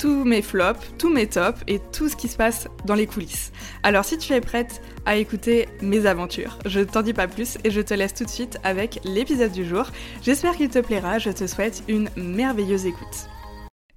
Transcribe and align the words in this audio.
tous 0.00 0.24
mes 0.24 0.40
flops, 0.40 0.80
tous 0.96 1.10
mes 1.10 1.26
tops 1.26 1.60
et 1.66 1.78
tout 1.92 2.08
ce 2.08 2.16
qui 2.16 2.26
se 2.26 2.36
passe 2.38 2.68
dans 2.86 2.94
les 2.94 3.06
coulisses. 3.06 3.52
Alors 3.82 4.06
si 4.06 4.16
tu 4.16 4.32
es 4.32 4.40
prête 4.40 4.80
à 5.04 5.16
écouter 5.16 5.68
mes 5.82 6.06
aventures, 6.06 6.58
je 6.64 6.80
t'en 6.80 7.02
dis 7.02 7.12
pas 7.12 7.28
plus 7.28 7.58
et 7.64 7.70
je 7.70 7.82
te 7.82 7.92
laisse 7.92 8.14
tout 8.14 8.24
de 8.24 8.30
suite 8.30 8.56
avec 8.64 9.00
l'épisode 9.04 9.52
du 9.52 9.66
jour. 9.66 9.90
J'espère 10.22 10.56
qu'il 10.56 10.70
te 10.70 10.78
plaira, 10.78 11.18
je 11.18 11.28
te 11.28 11.46
souhaite 11.46 11.82
une 11.86 12.08
merveilleuse 12.16 12.86
écoute. 12.86 13.28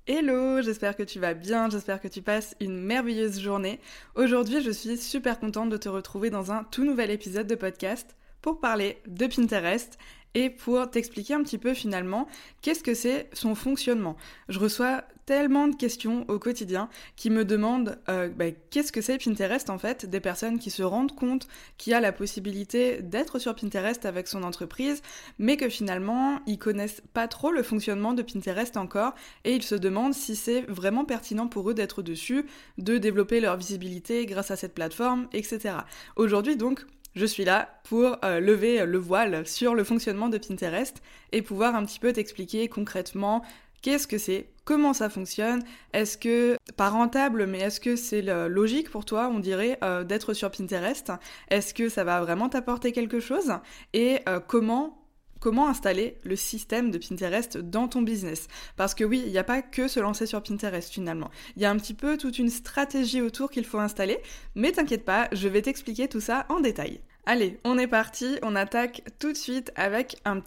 Hello, 0.06 0.62
j'espère 0.62 0.98
que 0.98 1.04
tu 1.04 1.20
vas 1.20 1.34
bien, 1.34 1.70
j'espère 1.70 2.02
que 2.02 2.10
tu 2.10 2.22
passes 2.22 2.54
une 2.60 2.82
merveilleuse 2.82 3.40
journée. 3.40 3.80
Aujourd'hui, 4.16 4.62
je 4.62 4.72
suis 4.72 4.98
super 4.98 5.40
contente 5.40 5.70
de 5.70 5.78
te 5.78 5.88
retrouver 5.88 6.30
dans 6.30 6.52
un 6.52 6.66
tout 6.66 6.84
nouvel 6.84 7.12
épisode 7.12 7.48
de 7.48 7.56
podcast 7.56 8.17
pour 8.42 8.60
parler 8.60 8.98
de 9.08 9.26
Pinterest 9.26 9.98
et 10.36 10.50
pour 10.50 10.90
t'expliquer 10.90 11.36
un 11.36 11.44
petit 11.44 11.58
peu 11.58 11.73
finalement 11.73 12.28
qu'est-ce 12.62 12.84
que 12.84 12.94
c'est 12.94 13.30
son 13.32 13.56
fonctionnement. 13.56 14.17
Je 14.50 14.60
reçois 14.60 15.04
tellement 15.26 15.68
de 15.68 15.76
questions 15.76 16.26
au 16.28 16.40
quotidien 16.40 16.90
qui 17.16 17.30
me 17.30 17.46
demandent 17.46 17.98
euh, 18.10 18.30
bah, 18.30 18.46
qu'est-ce 18.70 18.92
que 18.92 19.02
c'est 19.02 19.18
Pinterest 19.18 19.70
en 19.70 19.78
fait, 19.78 20.06
des 20.06 20.20
personnes 20.20 20.60
qui 20.60 20.70
se 20.70 20.84
rendent 20.84 21.16
compte 21.16 21.48
qu'il 21.78 21.92
y 21.92 21.94
a 21.94 22.00
la 22.00 22.12
possibilité 22.12 23.02
d'être 23.02 23.40
sur 23.40 23.56
Pinterest 23.56 24.06
avec 24.06 24.28
son 24.28 24.44
entreprise, 24.44 25.02
mais 25.40 25.58
que 25.58 25.70
finalement 25.70 26.40
ils 26.46 26.60
connaissent 26.60 27.02
pas 27.14 27.28
trop 27.28 27.52
le 27.52 27.64
fonctionnement 27.64 28.14
de 28.14 28.22
Pinterest 28.22 28.78
encore 28.78 29.14
et 29.44 29.54
ils 29.54 29.64
se 29.64 29.76
demandent 29.76 30.14
si 30.14 30.36
c'est 30.36 30.62
vraiment 30.62 31.06
pertinent 31.06 31.48
pour 31.48 31.70
eux 31.70 31.74
d'être 31.74 32.02
dessus, 32.02 32.46
de 32.78 32.98
développer 32.98 33.40
leur 33.40 33.58
visibilité 33.58 34.26
grâce 34.26 34.52
à 34.52 34.56
cette 34.56 34.74
plateforme, 34.74 35.28
etc. 35.34 35.76
Aujourd'hui 36.16 36.56
donc 36.56 36.86
je 37.16 37.26
suis 37.28 37.46
là 37.46 37.80
pour 37.84 38.18
euh, 38.26 38.40
lever 38.40 38.86
le 38.86 38.98
voile 38.98 39.46
sur 39.46 39.76
le 39.76 39.84
fonctionnement 39.84 40.30
de 40.30 40.40
Pinterest 40.40 41.02
et 41.32 41.44
pouvoir 41.44 41.76
un 41.76 41.86
petit 41.86 42.00
peu 42.00 42.12
t'expliquer 42.12 42.68
concrètement 42.70 43.44
qu'est-ce 43.84 44.08
que 44.08 44.17
c'est, 44.17 44.48
comment 44.66 44.94
ça 44.94 45.09
fonctionne, 45.09 45.62
est-ce 45.94 46.17
que, 46.17 46.58
pas 46.76 46.89
rentable, 46.89 47.45
mais 47.45 47.59
est-ce 47.59 47.80
que 47.80 47.95
c'est 47.95 48.23
logique 48.50 48.89
pour 48.89 49.06
toi, 49.06 49.30
on 49.31 49.39
dirait, 49.39 49.78
euh, 49.84 50.03
d'être 50.03 50.34
sur 50.34 50.50
Pinterest, 50.50 51.12
est-ce 51.50 51.76
que 51.76 51.89
ça 51.89 52.04
va 52.04 52.20
vraiment 52.22 52.50
t'apporter 52.50 52.92
quelque 52.92 53.20
chose, 53.20 53.54
et 53.94 54.20
euh, 54.28 54.39
comment 54.39 55.00
comment 55.39 55.67
installer 55.67 56.17
le 56.23 56.38
système 56.38 56.89
de 56.89 56.98
Pinterest 56.98 57.58
dans 57.58 57.89
ton 57.89 58.02
business? 58.02 58.48
Parce 58.77 58.95
que 58.95 59.04
oui, 59.04 59.21
il 59.26 59.32
n'y 59.33 59.38
a 59.38 59.44
pas 59.44 59.61
que 59.61 59.89
se 59.89 60.00
lancer 60.00 60.26
sur 60.26 60.42
Pinterest 60.42 60.89
finalement. 60.89 61.30
Il 61.58 61.61
y 61.61 61.65
a 61.65 61.70
un 61.70 61.76
petit 61.76 61.94
peu 61.94 62.17
toute 62.17 62.39
une 62.39 62.50
stratégie 62.50 63.21
autour 63.21 63.52
qu'il 63.52 63.65
faut 63.65 63.80
installer, 63.80 64.20
mais 64.55 64.71
t'inquiète 64.71 65.04
pas, 65.04 65.27
je 65.33 65.50
vais 65.50 65.61
t'expliquer 65.61 66.08
tout 66.08 66.21
ça 66.21 66.45
en 66.48 66.61
détail. 66.61 67.02
Allez, 67.26 67.58
on 67.64 67.78
est 67.78 67.88
parti, 67.88 68.38
on 68.42 68.54
attaque 68.54 69.02
tout 69.17 69.32
de 69.32 69.38
suite 69.38 69.72
avec 69.76 70.17
une 70.26 70.42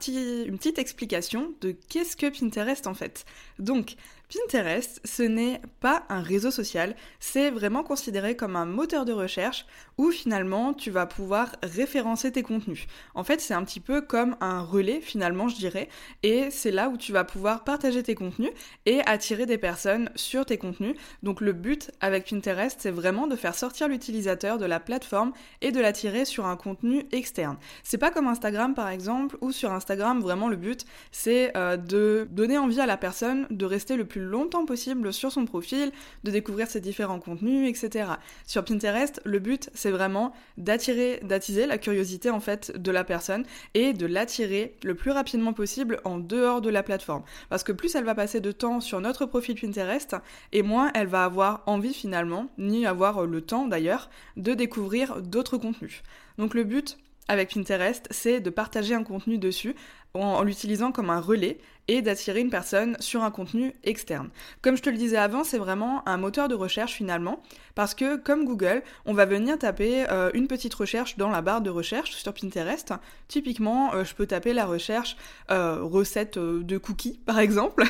petite 0.58 0.78
explication 0.78 1.54
de 1.62 1.74
qu'est-ce 1.88 2.18
que 2.18 2.28
Pinterest 2.28 2.86
en 2.86 2.92
fait. 2.92 3.24
Donc, 3.58 3.96
Pinterest, 4.28 5.00
ce 5.04 5.22
n'est 5.22 5.60
pas 5.78 6.02
un 6.08 6.20
réseau 6.20 6.50
social, 6.50 6.96
c'est 7.20 7.50
vraiment 7.50 7.84
considéré 7.84 8.34
comme 8.34 8.56
un 8.56 8.64
moteur 8.64 9.04
de 9.04 9.12
recherche 9.12 9.66
où 9.98 10.10
finalement 10.10 10.74
tu 10.74 10.90
vas 10.90 11.06
pouvoir 11.06 11.52
référencer 11.62 12.32
tes 12.32 12.42
contenus. 12.42 12.86
En 13.14 13.22
fait, 13.22 13.40
c'est 13.40 13.54
un 13.54 13.62
petit 13.62 13.78
peu 13.78 14.00
comme 14.00 14.36
un 14.40 14.62
relais 14.62 15.00
finalement, 15.00 15.46
je 15.46 15.54
dirais, 15.54 15.88
et 16.24 16.50
c'est 16.50 16.72
là 16.72 16.88
où 16.88 16.96
tu 16.96 17.12
vas 17.12 17.22
pouvoir 17.22 17.62
partager 17.62 18.02
tes 18.02 18.16
contenus 18.16 18.50
et 18.84 19.00
attirer 19.06 19.46
des 19.46 19.58
personnes 19.58 20.10
sur 20.16 20.44
tes 20.44 20.58
contenus. 20.58 20.96
Donc 21.22 21.40
le 21.40 21.52
but 21.52 21.92
avec 22.00 22.28
Pinterest, 22.28 22.76
c'est 22.80 22.90
vraiment 22.90 23.28
de 23.28 23.36
faire 23.36 23.54
sortir 23.54 23.86
l'utilisateur 23.86 24.58
de 24.58 24.66
la 24.66 24.80
plateforme 24.80 25.32
et 25.60 25.70
de 25.70 25.80
l'attirer 25.80 26.24
sur 26.24 26.46
un 26.46 26.56
contenu 26.56 27.06
externe. 27.12 27.58
C'est 27.84 27.98
pas 27.98 28.10
comme 28.10 28.26
Instagram 28.26 28.74
par 28.74 28.88
exemple, 28.88 29.38
où 29.40 29.52
sur 29.52 29.72
Instagram, 29.72 30.20
vraiment 30.20 30.48
le 30.48 30.56
but, 30.56 30.84
c'est 31.12 31.56
euh, 31.56 31.76
de 31.76 32.26
donner 32.32 32.58
envie 32.58 32.80
à 32.80 32.86
la 32.86 32.96
personne 32.96 33.45
de 33.50 33.64
rester 33.64 33.96
le 33.96 34.04
plus 34.04 34.22
longtemps 34.22 34.66
possible 34.66 35.12
sur 35.12 35.32
son 35.32 35.44
profil, 35.44 35.92
de 36.24 36.30
découvrir 36.30 36.68
ses 36.68 36.80
différents 36.80 37.20
contenus, 37.20 37.68
etc. 37.68 38.10
Sur 38.46 38.64
Pinterest, 38.64 39.20
le 39.24 39.38
but 39.38 39.70
c'est 39.74 39.90
vraiment 39.90 40.32
d'attirer, 40.56 41.20
d'attiser 41.22 41.66
la 41.66 41.78
curiosité 41.78 42.30
en 42.30 42.40
fait 42.40 42.76
de 42.76 42.90
la 42.90 43.04
personne 43.04 43.44
et 43.74 43.92
de 43.92 44.06
l'attirer 44.06 44.76
le 44.82 44.94
plus 44.94 45.10
rapidement 45.10 45.52
possible 45.52 46.00
en 46.04 46.18
dehors 46.18 46.60
de 46.60 46.70
la 46.70 46.82
plateforme. 46.82 47.22
Parce 47.48 47.62
que 47.62 47.72
plus 47.72 47.94
elle 47.94 48.04
va 48.04 48.14
passer 48.14 48.40
de 48.40 48.52
temps 48.52 48.80
sur 48.80 49.00
notre 49.00 49.26
profil 49.26 49.58
Pinterest, 49.60 50.16
et 50.52 50.62
moins 50.62 50.90
elle 50.94 51.06
va 51.06 51.24
avoir 51.24 51.62
envie 51.66 51.94
finalement, 51.94 52.48
ni 52.58 52.86
avoir 52.86 53.26
le 53.26 53.40
temps 53.40 53.66
d'ailleurs, 53.66 54.10
de 54.36 54.54
découvrir 54.54 55.22
d'autres 55.22 55.58
contenus. 55.58 56.02
Donc 56.38 56.54
le 56.54 56.64
but 56.64 56.98
avec 57.28 57.52
Pinterest, 57.52 58.06
c'est 58.10 58.40
de 58.40 58.50
partager 58.50 58.94
un 58.94 59.02
contenu 59.02 59.38
dessus 59.38 59.74
en, 60.22 60.42
l'utilisant 60.42 60.92
comme 60.92 61.10
un 61.10 61.20
relais 61.20 61.58
et 61.88 62.02
d'attirer 62.02 62.40
une 62.40 62.50
personne 62.50 62.96
sur 63.00 63.22
un 63.22 63.30
contenu 63.30 63.72
externe. 63.84 64.30
Comme 64.60 64.76
je 64.76 64.82
te 64.82 64.90
le 64.90 64.96
disais 64.96 65.16
avant, 65.16 65.44
c'est 65.44 65.58
vraiment 65.58 66.06
un 66.08 66.16
moteur 66.16 66.48
de 66.48 66.54
recherche 66.54 66.94
finalement, 66.94 67.42
parce 67.74 67.94
que 67.94 68.16
comme 68.16 68.44
Google, 68.44 68.82
on 69.04 69.14
va 69.14 69.24
venir 69.24 69.58
taper 69.58 70.04
euh, 70.10 70.30
une 70.34 70.48
petite 70.48 70.74
recherche 70.74 71.16
dans 71.16 71.30
la 71.30 71.42
barre 71.42 71.60
de 71.60 71.70
recherche 71.70 72.12
sur 72.12 72.34
Pinterest. 72.34 72.92
Typiquement, 73.28 73.94
euh, 73.94 74.04
je 74.04 74.14
peux 74.14 74.26
taper 74.26 74.52
la 74.52 74.66
recherche 74.66 75.16
euh, 75.50 75.78
recette 75.82 76.38
de 76.38 76.78
cookies, 76.78 77.20
par 77.26 77.38
exemple, 77.38 77.84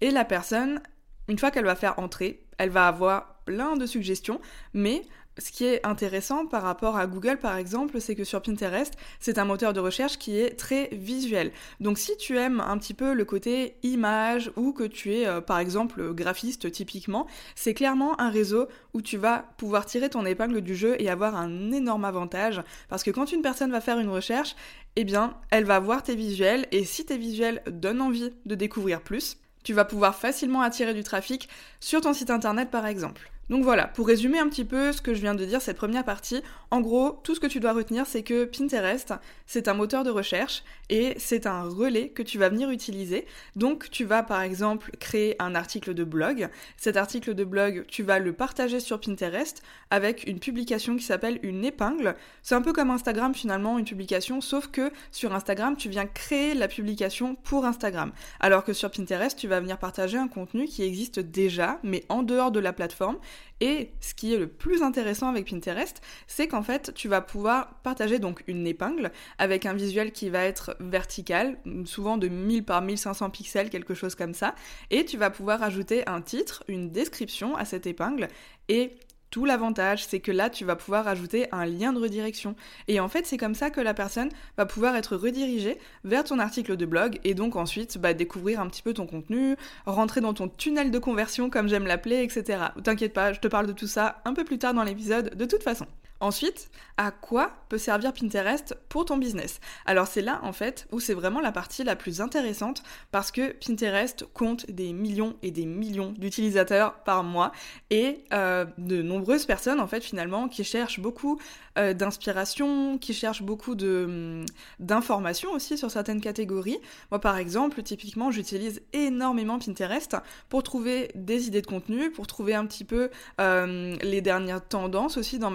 et 0.00 0.10
la 0.10 0.24
personne, 0.24 0.80
une 1.28 1.38
fois 1.38 1.50
qu'elle 1.50 1.64
va 1.64 1.76
faire 1.76 1.98
entrer, 1.98 2.44
elle 2.58 2.70
va 2.70 2.86
avoir 2.86 3.32
plein 3.44 3.76
de 3.76 3.86
suggestions, 3.86 4.40
mais 4.74 5.02
ce 5.38 5.50
qui 5.50 5.64
est 5.64 5.84
intéressant 5.86 6.46
par 6.46 6.62
rapport 6.62 6.96
à 6.96 7.06
Google 7.06 7.38
par 7.38 7.56
exemple, 7.56 8.00
c'est 8.00 8.14
que 8.14 8.24
sur 8.24 8.42
Pinterest, 8.42 8.94
c'est 9.18 9.38
un 9.38 9.44
moteur 9.44 9.72
de 9.72 9.80
recherche 9.80 10.18
qui 10.18 10.38
est 10.38 10.58
très 10.58 10.88
visuel. 10.92 11.52
Donc 11.80 11.98
si 11.98 12.16
tu 12.16 12.36
aimes 12.36 12.60
un 12.60 12.76
petit 12.78 12.94
peu 12.94 13.14
le 13.14 13.24
côté 13.24 13.76
image 13.82 14.52
ou 14.56 14.72
que 14.72 14.84
tu 14.84 15.14
es 15.14 15.26
euh, 15.26 15.40
par 15.40 15.58
exemple 15.58 16.12
graphiste 16.12 16.70
typiquement, 16.70 17.26
c'est 17.54 17.74
clairement 17.74 18.20
un 18.20 18.30
réseau 18.30 18.68
où 18.92 19.00
tu 19.00 19.16
vas 19.16 19.46
pouvoir 19.56 19.86
tirer 19.86 20.10
ton 20.10 20.26
épingle 20.26 20.60
du 20.60 20.74
jeu 20.74 20.96
et 20.98 21.08
avoir 21.08 21.36
un 21.36 21.72
énorme 21.72 22.04
avantage 22.04 22.62
parce 22.88 23.02
que 23.02 23.10
quand 23.10 23.32
une 23.32 23.42
personne 23.42 23.72
va 23.72 23.80
faire 23.80 23.98
une 23.98 24.10
recherche, 24.10 24.54
eh 24.96 25.04
bien, 25.04 25.34
elle 25.50 25.64
va 25.64 25.78
voir 25.80 26.02
tes 26.02 26.14
visuels 26.14 26.66
et 26.70 26.84
si 26.84 27.06
tes 27.06 27.16
visuels 27.16 27.62
donnent 27.66 28.02
envie 28.02 28.34
de 28.44 28.54
découvrir 28.54 29.00
plus, 29.00 29.38
tu 29.64 29.72
vas 29.72 29.84
pouvoir 29.84 30.14
facilement 30.14 30.60
attirer 30.60 30.92
du 30.92 31.02
trafic 31.02 31.48
sur 31.80 32.02
ton 32.02 32.12
site 32.12 32.30
internet 32.30 32.70
par 32.70 32.86
exemple. 32.86 33.31
Donc 33.50 33.64
voilà, 33.64 33.86
pour 33.88 34.06
résumer 34.06 34.38
un 34.38 34.48
petit 34.48 34.64
peu 34.64 34.92
ce 34.92 35.02
que 35.02 35.14
je 35.14 35.20
viens 35.20 35.34
de 35.34 35.44
dire, 35.44 35.60
cette 35.60 35.76
première 35.76 36.04
partie, 36.04 36.42
en 36.70 36.80
gros, 36.80 37.20
tout 37.22 37.34
ce 37.34 37.40
que 37.40 37.46
tu 37.46 37.60
dois 37.60 37.72
retenir, 37.72 38.06
c'est 38.06 38.22
que 38.22 38.44
Pinterest, 38.44 39.12
c'est 39.46 39.68
un 39.68 39.74
moteur 39.74 40.04
de 40.04 40.10
recherche 40.10 40.62
et 40.88 41.14
c'est 41.18 41.46
un 41.46 41.64
relais 41.64 42.08
que 42.08 42.22
tu 42.22 42.38
vas 42.38 42.48
venir 42.48 42.70
utiliser. 42.70 43.26
Donc 43.56 43.90
tu 43.90 44.04
vas 44.04 44.22
par 44.22 44.40
exemple 44.42 44.92
créer 44.98 45.36
un 45.38 45.54
article 45.54 45.92
de 45.92 46.04
blog. 46.04 46.48
Cet 46.76 46.96
article 46.96 47.34
de 47.34 47.44
blog, 47.44 47.84
tu 47.88 48.02
vas 48.02 48.18
le 48.18 48.32
partager 48.32 48.80
sur 48.80 49.00
Pinterest 49.00 49.62
avec 49.90 50.26
une 50.26 50.38
publication 50.38 50.96
qui 50.96 51.02
s'appelle 51.02 51.38
une 51.42 51.64
épingle. 51.64 52.14
C'est 52.42 52.54
un 52.54 52.62
peu 52.62 52.72
comme 52.72 52.90
Instagram 52.90 53.34
finalement, 53.34 53.78
une 53.78 53.84
publication, 53.84 54.40
sauf 54.40 54.68
que 54.68 54.90
sur 55.10 55.34
Instagram, 55.34 55.76
tu 55.76 55.88
viens 55.88 56.06
créer 56.06 56.54
la 56.54 56.68
publication 56.68 57.34
pour 57.34 57.66
Instagram. 57.66 58.12
Alors 58.40 58.64
que 58.64 58.72
sur 58.72 58.90
Pinterest, 58.90 59.36
tu 59.36 59.48
vas 59.48 59.60
venir 59.60 59.78
partager 59.78 60.16
un 60.16 60.28
contenu 60.28 60.66
qui 60.66 60.82
existe 60.84 61.18
déjà, 61.18 61.80
mais 61.82 62.04
en 62.08 62.22
dehors 62.22 62.52
de 62.52 62.60
la 62.60 62.72
plateforme 62.72 63.18
et 63.60 63.92
ce 64.00 64.12
qui 64.14 64.34
est 64.34 64.38
le 64.38 64.48
plus 64.48 64.82
intéressant 64.82 65.28
avec 65.28 65.48
Pinterest, 65.48 66.02
c'est 66.26 66.48
qu'en 66.48 66.62
fait, 66.62 66.92
tu 66.94 67.06
vas 67.06 67.20
pouvoir 67.20 67.80
partager 67.84 68.18
donc 68.18 68.42
une 68.48 68.66
épingle 68.66 69.12
avec 69.38 69.66
un 69.66 69.74
visuel 69.74 70.10
qui 70.10 70.30
va 70.30 70.42
être 70.42 70.76
vertical, 70.80 71.58
souvent 71.84 72.16
de 72.16 72.26
1000 72.26 72.64
par 72.64 72.82
1500 72.82 73.30
pixels, 73.30 73.70
quelque 73.70 73.94
chose 73.94 74.16
comme 74.16 74.34
ça, 74.34 74.56
et 74.90 75.04
tu 75.04 75.16
vas 75.16 75.30
pouvoir 75.30 75.62
ajouter 75.62 76.02
un 76.08 76.22
titre, 76.22 76.64
une 76.66 76.90
description 76.90 77.56
à 77.56 77.64
cette 77.64 77.86
épingle 77.86 78.26
et 78.68 78.96
tout 79.32 79.46
l'avantage, 79.46 80.04
c'est 80.04 80.20
que 80.20 80.30
là, 80.30 80.50
tu 80.50 80.64
vas 80.64 80.76
pouvoir 80.76 81.08
ajouter 81.08 81.46
un 81.52 81.64
lien 81.64 81.92
de 81.92 81.98
redirection. 81.98 82.54
Et 82.86 83.00
en 83.00 83.08
fait, 83.08 83.26
c'est 83.26 83.38
comme 83.38 83.54
ça 83.54 83.70
que 83.70 83.80
la 83.80 83.94
personne 83.94 84.28
va 84.58 84.66
pouvoir 84.66 84.94
être 84.94 85.16
redirigée 85.16 85.78
vers 86.04 86.22
ton 86.22 86.38
article 86.38 86.76
de 86.76 86.86
blog 86.86 87.18
et 87.24 87.32
donc 87.32 87.56
ensuite 87.56 87.96
bah, 87.98 88.12
découvrir 88.12 88.60
un 88.60 88.68
petit 88.68 88.82
peu 88.82 88.92
ton 88.92 89.06
contenu, 89.06 89.56
rentrer 89.86 90.20
dans 90.20 90.34
ton 90.34 90.48
tunnel 90.48 90.90
de 90.90 90.98
conversion, 90.98 91.48
comme 91.48 91.66
j'aime 91.66 91.86
l'appeler, 91.86 92.22
etc. 92.22 92.62
T'inquiète 92.84 93.14
pas, 93.14 93.32
je 93.32 93.40
te 93.40 93.48
parle 93.48 93.66
de 93.66 93.72
tout 93.72 93.86
ça 93.86 94.20
un 94.26 94.34
peu 94.34 94.44
plus 94.44 94.58
tard 94.58 94.74
dans 94.74 94.84
l'épisode 94.84 95.34
de 95.34 95.44
toute 95.46 95.62
façon. 95.62 95.86
Ensuite, 96.22 96.70
à 96.98 97.10
quoi 97.10 97.50
peut 97.68 97.78
servir 97.78 98.12
Pinterest 98.12 98.76
pour 98.88 99.04
ton 99.04 99.16
business? 99.16 99.58
Alors 99.86 100.06
c'est 100.06 100.22
là 100.22 100.38
en 100.44 100.52
fait 100.52 100.86
où 100.92 101.00
c'est 101.00 101.14
vraiment 101.14 101.40
la 101.40 101.50
partie 101.50 101.82
la 101.82 101.96
plus 101.96 102.20
intéressante 102.20 102.84
parce 103.10 103.32
que 103.32 103.52
Pinterest 103.54 104.24
compte 104.32 104.70
des 104.70 104.92
millions 104.92 105.34
et 105.42 105.50
des 105.50 105.66
millions 105.66 106.12
d'utilisateurs 106.16 107.02
par 107.02 107.24
mois 107.24 107.50
et 107.90 108.22
euh, 108.32 108.66
de 108.78 109.02
nombreuses 109.02 109.46
personnes 109.46 109.80
en 109.80 109.88
fait 109.88 110.04
finalement 110.04 110.48
qui 110.48 110.62
cherchent 110.62 111.00
beaucoup 111.00 111.40
euh, 111.76 111.92
d'inspiration, 111.92 112.98
qui 112.98 113.14
cherchent 113.14 113.42
beaucoup 113.42 113.74
de 113.74 114.04
hum, 114.04 114.46
d'informations 114.78 115.50
aussi 115.50 115.76
sur 115.76 115.90
certaines 115.90 116.20
catégories. 116.20 116.78
Moi 117.10 117.18
par 117.18 117.36
exemple, 117.36 117.82
typiquement, 117.82 118.30
j'utilise 118.30 118.80
énormément 118.92 119.58
Pinterest 119.58 120.16
pour 120.48 120.62
trouver 120.62 121.10
des 121.16 121.48
idées 121.48 121.62
de 121.62 121.66
contenu, 121.66 122.12
pour 122.12 122.28
trouver 122.28 122.54
un 122.54 122.66
petit 122.66 122.84
peu 122.84 123.10
euh, 123.40 123.96
les 124.02 124.20
dernières 124.20 124.64
tendances 124.64 125.16
aussi 125.16 125.40
dans 125.40 125.50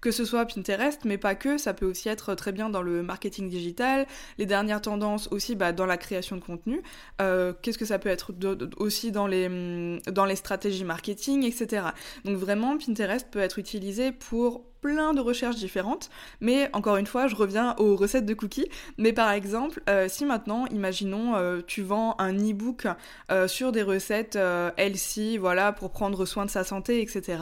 que 0.00 0.10
ce 0.10 0.24
soit 0.24 0.46
Pinterest, 0.46 1.04
mais 1.04 1.18
pas 1.18 1.34
que, 1.34 1.58
ça 1.58 1.74
peut 1.74 1.86
aussi 1.86 2.08
être 2.08 2.34
très 2.34 2.52
bien 2.52 2.70
dans 2.70 2.82
le 2.82 3.02
marketing 3.02 3.48
digital, 3.48 4.06
les 4.38 4.46
dernières 4.46 4.80
tendances 4.80 5.28
aussi 5.30 5.56
bah, 5.56 5.72
dans 5.72 5.86
la 5.86 5.96
création 5.96 6.36
de 6.36 6.42
contenu, 6.42 6.82
euh, 7.20 7.52
qu'est-ce 7.62 7.78
que 7.78 7.84
ça 7.84 7.98
peut 7.98 8.08
être 8.08 8.32
aussi 8.76 9.12
dans 9.12 9.26
les 9.26 10.36
stratégies 10.36 10.84
marketing, 10.84 11.44
etc. 11.44 11.88
Donc 12.24 12.36
vraiment, 12.36 12.78
Pinterest 12.78 13.28
peut 13.30 13.40
être 13.40 13.58
utilisé 13.58 14.12
pour 14.12 14.67
plein 14.80 15.14
de 15.14 15.20
recherches 15.20 15.56
différentes, 15.56 16.10
mais 16.40 16.70
encore 16.72 16.96
une 16.96 17.06
fois, 17.06 17.26
je 17.26 17.34
reviens 17.34 17.74
aux 17.78 17.96
recettes 17.96 18.26
de 18.26 18.34
cookies. 18.34 18.68
Mais 18.96 19.12
par 19.12 19.30
exemple, 19.30 19.82
euh, 19.88 20.06
si 20.08 20.24
maintenant, 20.24 20.66
imaginons, 20.66 21.36
euh, 21.36 21.60
tu 21.66 21.82
vends 21.82 22.14
un 22.18 22.34
e-book 22.34 22.86
euh, 23.30 23.48
sur 23.48 23.72
des 23.72 23.82
recettes 23.82 24.38
LC, 24.76 25.38
voilà, 25.38 25.72
pour 25.72 25.90
prendre 25.90 26.24
soin 26.26 26.44
de 26.44 26.50
sa 26.50 26.64
santé, 26.64 27.00
etc. 27.00 27.38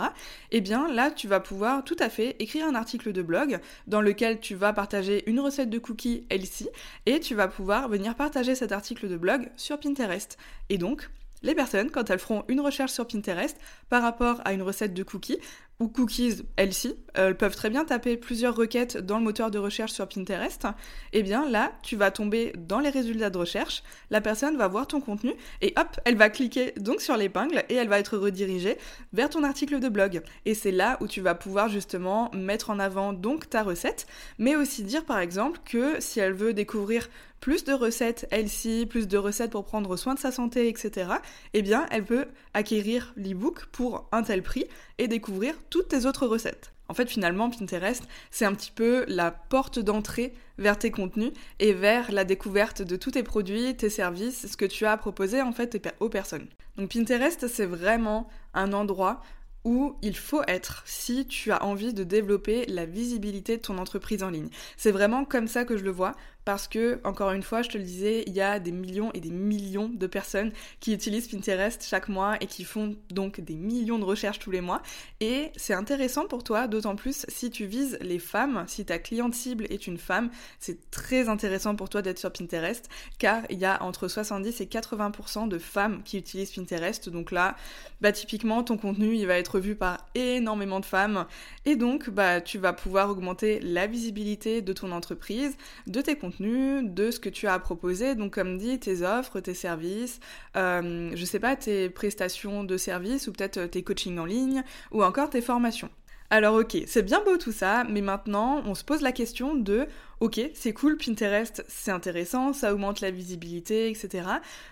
Eh 0.51 0.61
bien, 0.61 0.89
là, 0.93 1.11
tu 1.11 1.29
vas 1.29 1.41
pouvoir 1.41 1.85
tout 1.85 1.97
à 1.99 2.09
fait 2.09 2.37
écrire 2.39 2.67
un 2.67 2.75
article 2.75 3.13
de 3.13 3.23
blog 3.23 3.59
dans 3.87 4.01
lequel 4.01 4.41
tu 4.41 4.55
vas 4.55 4.73
partager 4.73 5.29
une 5.29 5.41
recette 5.41 5.71
de 5.71 5.79
cookies 5.79 6.27
LC 6.31 6.69
et 7.07 7.21
tu 7.21 7.35
vas 7.35 7.49
pouvoir 7.49 7.89
venir 7.89 8.15
partager 8.15 8.55
cet 8.55 8.73
article 8.73 9.09
de 9.09 9.17
blog 9.17 9.51
sur 9.57 9.79
Pinterest. 9.79 10.39
Et 10.69 10.79
donc, 10.79 11.09
les 11.43 11.55
personnes, 11.55 11.91
quand 11.91 12.11
elles 12.11 12.19
feront 12.19 12.45
une 12.49 12.61
recherche 12.61 12.93
sur 12.93 13.07
Pinterest 13.07 13.57
par 13.89 14.03
rapport 14.03 14.41
à 14.45 14.53
une 14.53 14.63
recette 14.63 14.95
de 14.95 15.03
cookies, 15.03 15.39
ou 15.79 15.89
cookies 15.89 16.43
Elsie, 16.57 16.97
elles 17.15 17.37
peuvent 17.37 17.55
très 17.55 17.71
bien 17.71 17.85
taper 17.85 18.17
plusieurs 18.17 18.57
requêtes 18.57 18.97
dans 18.97 19.19
le 19.19 19.25
moteur 19.25 19.51
de 19.51 19.59
recherche 19.59 19.93
sur 19.93 20.09
Pinterest, 20.09 20.67
eh 21.13 21.23
bien 21.23 21.49
là, 21.49 21.73
tu 21.83 21.97
vas 21.97 22.11
tomber 22.11 22.53
dans 22.57 22.81
les 22.81 22.89
résultats 22.89 23.31
de 23.31 23.39
recherche, 23.39 23.83
la 24.11 24.21
personne 24.21 24.57
va 24.57 24.69
voir 24.69 24.87
ton 24.87 25.01
contenu, 25.01 25.35
et 25.61 25.75
hop, 25.77 26.01
elle 26.05 26.17
va 26.17 26.31
cliquer 26.31 26.73
donc 26.79 27.01
sur 27.01 27.17
l'épingle, 27.17 27.65
et 27.69 27.75
elle 27.75 27.89
va 27.89 27.99
être 27.99 28.17
redirigée 28.17 28.79
vers 29.13 29.29
ton 29.29 29.45
article 29.45 29.81
de 29.81 29.89
blog. 29.89 30.23
Et 30.47 30.55
c'est 30.55 30.73
là 30.73 30.97
où 31.01 31.09
tu 31.09 31.21
vas 31.21 31.35
pouvoir 31.35 31.69
justement 31.69 32.31
mettre 32.33 32.71
en 32.71 32.79
avant 32.79 33.13
donc 33.13 33.51
ta 33.51 33.63
recette, 33.63 34.07
mais 34.39 34.57
aussi 34.57 34.83
dire 34.83 35.05
par 35.05 35.19
exemple 35.19 35.61
que 35.65 36.01
si 36.01 36.21
elle 36.21 36.33
veut 36.33 36.55
découvrir 36.55 37.09
plus 37.47 37.63
de 37.63 37.73
recettes 37.73 38.27
Elsie, 38.33 38.87
plus 38.87 39.07
de 39.07 39.17
recettes 39.17 39.53
pour 39.53 39.65
prendre 39.65 39.97
soin 39.97 40.15
de 40.15 40.19
sa 40.19 40.33
santé, 40.33 40.67
etc., 40.67 41.13
eh 41.55 41.63
bien, 41.63 41.87
elle 41.93 42.05
peut 42.05 42.27
acquérir 42.55 43.13
l'ebook 43.17 43.67
pour 43.67 44.09
un 44.11 44.25
tel 44.25 44.43
prix 44.43 44.65
et 44.99 45.07
découvrir 45.07 45.55
toutes 45.71 45.87
tes 45.87 46.07
autres 46.07 46.27
recettes. 46.27 46.73
En 46.89 46.95
fait, 46.95 47.09
finalement, 47.09 47.49
Pinterest, 47.49 48.03
c'est 48.33 48.47
un 48.47 48.53
petit 48.53 48.73
peu 48.73 49.05
la 49.07 49.31
porte 49.31 49.79
d'entrée 49.79 50.35
vers 50.59 50.77
tes 50.77 50.91
contenus 50.91 51.31
et 51.61 51.73
vers 51.73 52.11
la 52.11 52.25
découverte 52.25 52.83
de 52.83 52.97
tous 52.97 53.13
tes 53.13 53.23
produits, 53.23 53.77
tes 53.77 53.91
services, 53.91 54.49
ce 54.49 54.57
que 54.57 54.65
tu 54.65 54.85
as 54.85 54.91
à 54.91 54.97
proposer 54.97 55.41
en 55.41 55.53
fait 55.53 55.81
aux 56.01 56.09
personnes. 56.09 56.49
Donc 56.77 56.95
Pinterest, 56.95 57.47
c'est 57.47 57.67
vraiment 57.67 58.29
un 58.55 58.73
endroit 58.73 59.23
où 59.67 59.97
il 60.01 60.17
faut 60.17 60.43
être 60.47 60.85
si 60.87 61.27
tu 61.27 61.51
as 61.51 61.65
envie 61.65 61.93
de 61.93 62.05
développer 62.05 62.67
la 62.67 62.87
visibilité 62.87 63.57
de 63.57 63.63
ton 63.63 63.79
entreprise 63.79 64.23
en 64.23 64.31
ligne. 64.31 64.49
C'est 64.77 64.93
vraiment 64.93 65.25
comme 65.25 65.49
ça 65.49 65.65
que 65.65 65.77
je 65.77 65.83
le 65.83 65.91
vois 65.91 66.15
parce 66.47 66.69
que, 66.69 67.01
encore 67.03 67.33
une 67.33 67.43
fois, 67.43 67.63
je 67.63 67.71
te 67.71 67.77
le 67.77 67.83
disais, 67.83 68.23
il 68.29 68.33
y 68.33 68.41
a 68.41 68.61
des 68.61 68.71
millions 68.71 69.11
et 69.15 69.21
des 69.21 69.33
millions 69.33 69.89
de 69.89 70.07
personnes 70.07 70.53
qui 70.79 70.95
utilisent 70.95 71.27
Pinterest 71.27 71.85
chaque 71.85 72.09
mois 72.09 72.37
et 72.41 72.47
qui 72.47 72.63
font 72.63 72.95
donc 73.11 73.41
des 73.41 73.57
millions 73.57 73.99
de 73.99 74.05
recherches 74.05 74.39
tous 74.39 74.53
les 74.53 74.61
mois. 74.61 74.81
Et 75.19 75.51
c'est 75.57 75.75
intéressant 75.75 76.29
pour 76.29 76.45
toi, 76.45 76.69
d'autant 76.69 76.95
plus 76.95 77.27
si 77.27 77.51
tu 77.51 77.67
vises 77.67 77.99
les 78.01 78.21
femmes, 78.21 78.63
si 78.69 78.85
ta 78.85 79.01
cliente 79.01 79.35
cible 79.35 79.67
est 79.71 79.89
une 79.89 79.99
femme, 79.99 80.31
c'est 80.61 80.89
très 80.93 81.29
intéressant 81.29 81.75
pour 81.75 81.89
toi 81.89 82.01
d'être 82.01 82.21
sur 82.21 82.33
Pinterest, 82.33 82.89
car 83.19 83.43
il 83.51 83.59
y 83.59 83.65
a 83.65 83.83
entre 83.83 84.07
70 84.07 84.61
et 84.61 84.67
80% 84.67 85.49
de 85.49 85.59
femmes 85.59 86.03
qui 86.05 86.17
utilisent 86.17 86.53
Pinterest. 86.53 87.09
Donc 87.09 87.33
là, 87.33 87.57
bah 88.01 88.13
typiquement, 88.13 88.63
ton 88.63 88.79
contenu, 88.79 89.17
il 89.17 89.27
va 89.27 89.37
être 89.37 89.59
vu 89.59 89.75
par 89.75 90.07
énormément 90.15 90.79
de 90.79 90.85
femmes. 90.85 91.27
Et 91.65 91.75
donc, 91.75 92.09
bah 92.09 92.41
tu 92.41 92.59
vas 92.59 92.73
pouvoir 92.73 93.11
augmenter 93.11 93.59
la 93.59 93.89
visibilité 93.89 94.63
de 94.63 94.73
ton 94.73 94.93
entreprise, 94.93 95.57
de 95.89 96.01
tes 96.01 96.15
contenus 96.15 96.36
de 96.41 97.11
ce 97.11 97.21
que 97.21 97.29
tu 97.29 97.47
as 97.47 97.55
à 97.55 97.59
proposer. 97.59 98.15
Donc, 98.15 98.35
comme 98.35 98.59
dit, 98.59 98.79
tes 98.79 99.03
offres, 99.03 99.41
tes 99.41 99.55
services, 99.55 100.21
euh, 100.57 101.11
je 101.15 101.25
sais 101.25 101.41
pas, 101.41 101.57
tes 101.57 101.89
prestations 101.89 102.65
de 102.65 102.77
services 102.77 103.27
ou 103.27 103.33
peut-être 103.33 103.67
tes 103.67 103.83
coachings 103.83 104.19
en 104.19 104.25
ligne 104.25 104.63
ou 104.91 105.03
encore 105.03 105.31
tes 105.31 105.41
formations. 105.41 105.91
Alors 106.29 106.57
ok, 106.57 106.77
c'est 106.87 107.05
bien 107.05 107.23
beau 107.25 107.37
tout 107.37 107.53
ça, 107.53 107.85
mais 107.89 108.01
maintenant 108.01 108.61
on 108.67 108.75
se 108.75 108.83
pose 108.83 109.01
la 109.01 109.13
question 109.13 109.55
de 109.55 109.87
ok, 110.19 110.41
c'est 110.55 110.73
cool, 110.73 110.97
Pinterest, 110.97 111.65
c'est 111.69 111.93
intéressant, 111.93 112.53
ça 112.53 112.75
augmente 112.75 113.01
la 113.01 113.13
visibilité, 113.13 113.89
etc. 113.89 114.29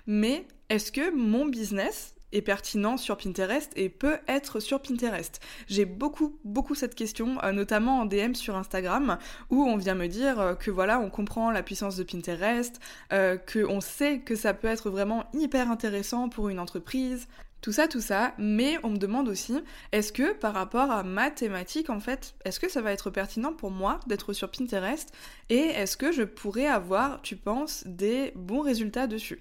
Mais 0.09 0.47
est-ce 0.69 0.91
que 0.91 1.15
mon 1.15 1.47
business, 1.47 2.14
pertinent 2.43 2.97
sur 2.97 3.17
Pinterest 3.17 3.71
et 3.77 3.89
peut 3.89 4.19
être 4.29 4.61
sur 4.61 4.81
Pinterest. 4.81 5.41
J'ai 5.69 5.85
beaucoup, 5.85 6.39
beaucoup 6.45 6.75
cette 6.75 6.95
question, 6.95 7.39
euh, 7.43 7.53
notamment 7.53 8.01
en 8.01 8.07
DM 8.07 8.35
sur 8.35 8.57
Instagram, 8.57 9.19
où 9.51 9.63
on 9.65 9.77
vient 9.77 9.95
me 9.95 10.07
dire 10.07 10.41
euh, 10.41 10.55
que 10.55 10.71
voilà, 10.71 10.99
on 10.99 11.11
comprend 11.11 11.51
la 11.51 11.63
puissance 11.63 11.97
de 11.97 12.05
Pinterest, 12.05 12.81
euh, 13.13 13.37
qu'on 13.37 13.81
sait 13.81 14.21
que 14.21 14.37
ça 14.37 14.55
peut 14.55 14.69
être 14.69 14.91
vraiment 14.91 15.25
hyper 15.33 15.71
intéressant 15.71 16.29
pour 16.29 16.49
une 16.49 16.59
entreprise, 16.59 17.29
tout 17.65 17.73
ça, 17.73 17.89
tout 17.89 18.03
ça, 18.03 18.35
mais 18.37 18.77
on 18.83 18.91
me 18.91 18.99
demande 18.99 19.27
aussi, 19.27 19.59
est-ce 19.93 20.13
que 20.13 20.35
par 20.35 20.53
rapport 20.53 20.91
à 20.91 21.03
ma 21.03 21.31
thématique, 21.31 21.89
en 21.89 21.99
fait, 21.99 22.35
est-ce 22.45 22.61
que 22.61 22.71
ça 22.71 22.83
va 22.83 22.93
être 22.93 23.09
pertinent 23.09 23.55
pour 23.55 23.71
moi 23.71 24.01
d'être 24.07 24.35
sur 24.35 24.51
Pinterest 24.51 25.11
et 25.49 25.61
est-ce 25.61 25.97
que 25.97 26.13
je 26.13 26.25
pourrais 26.25 26.67
avoir, 26.67 27.23
tu 27.23 27.37
penses, 27.37 27.83
des 27.87 28.33
bons 28.37 28.61
résultats 28.61 29.07
dessus? 29.07 29.41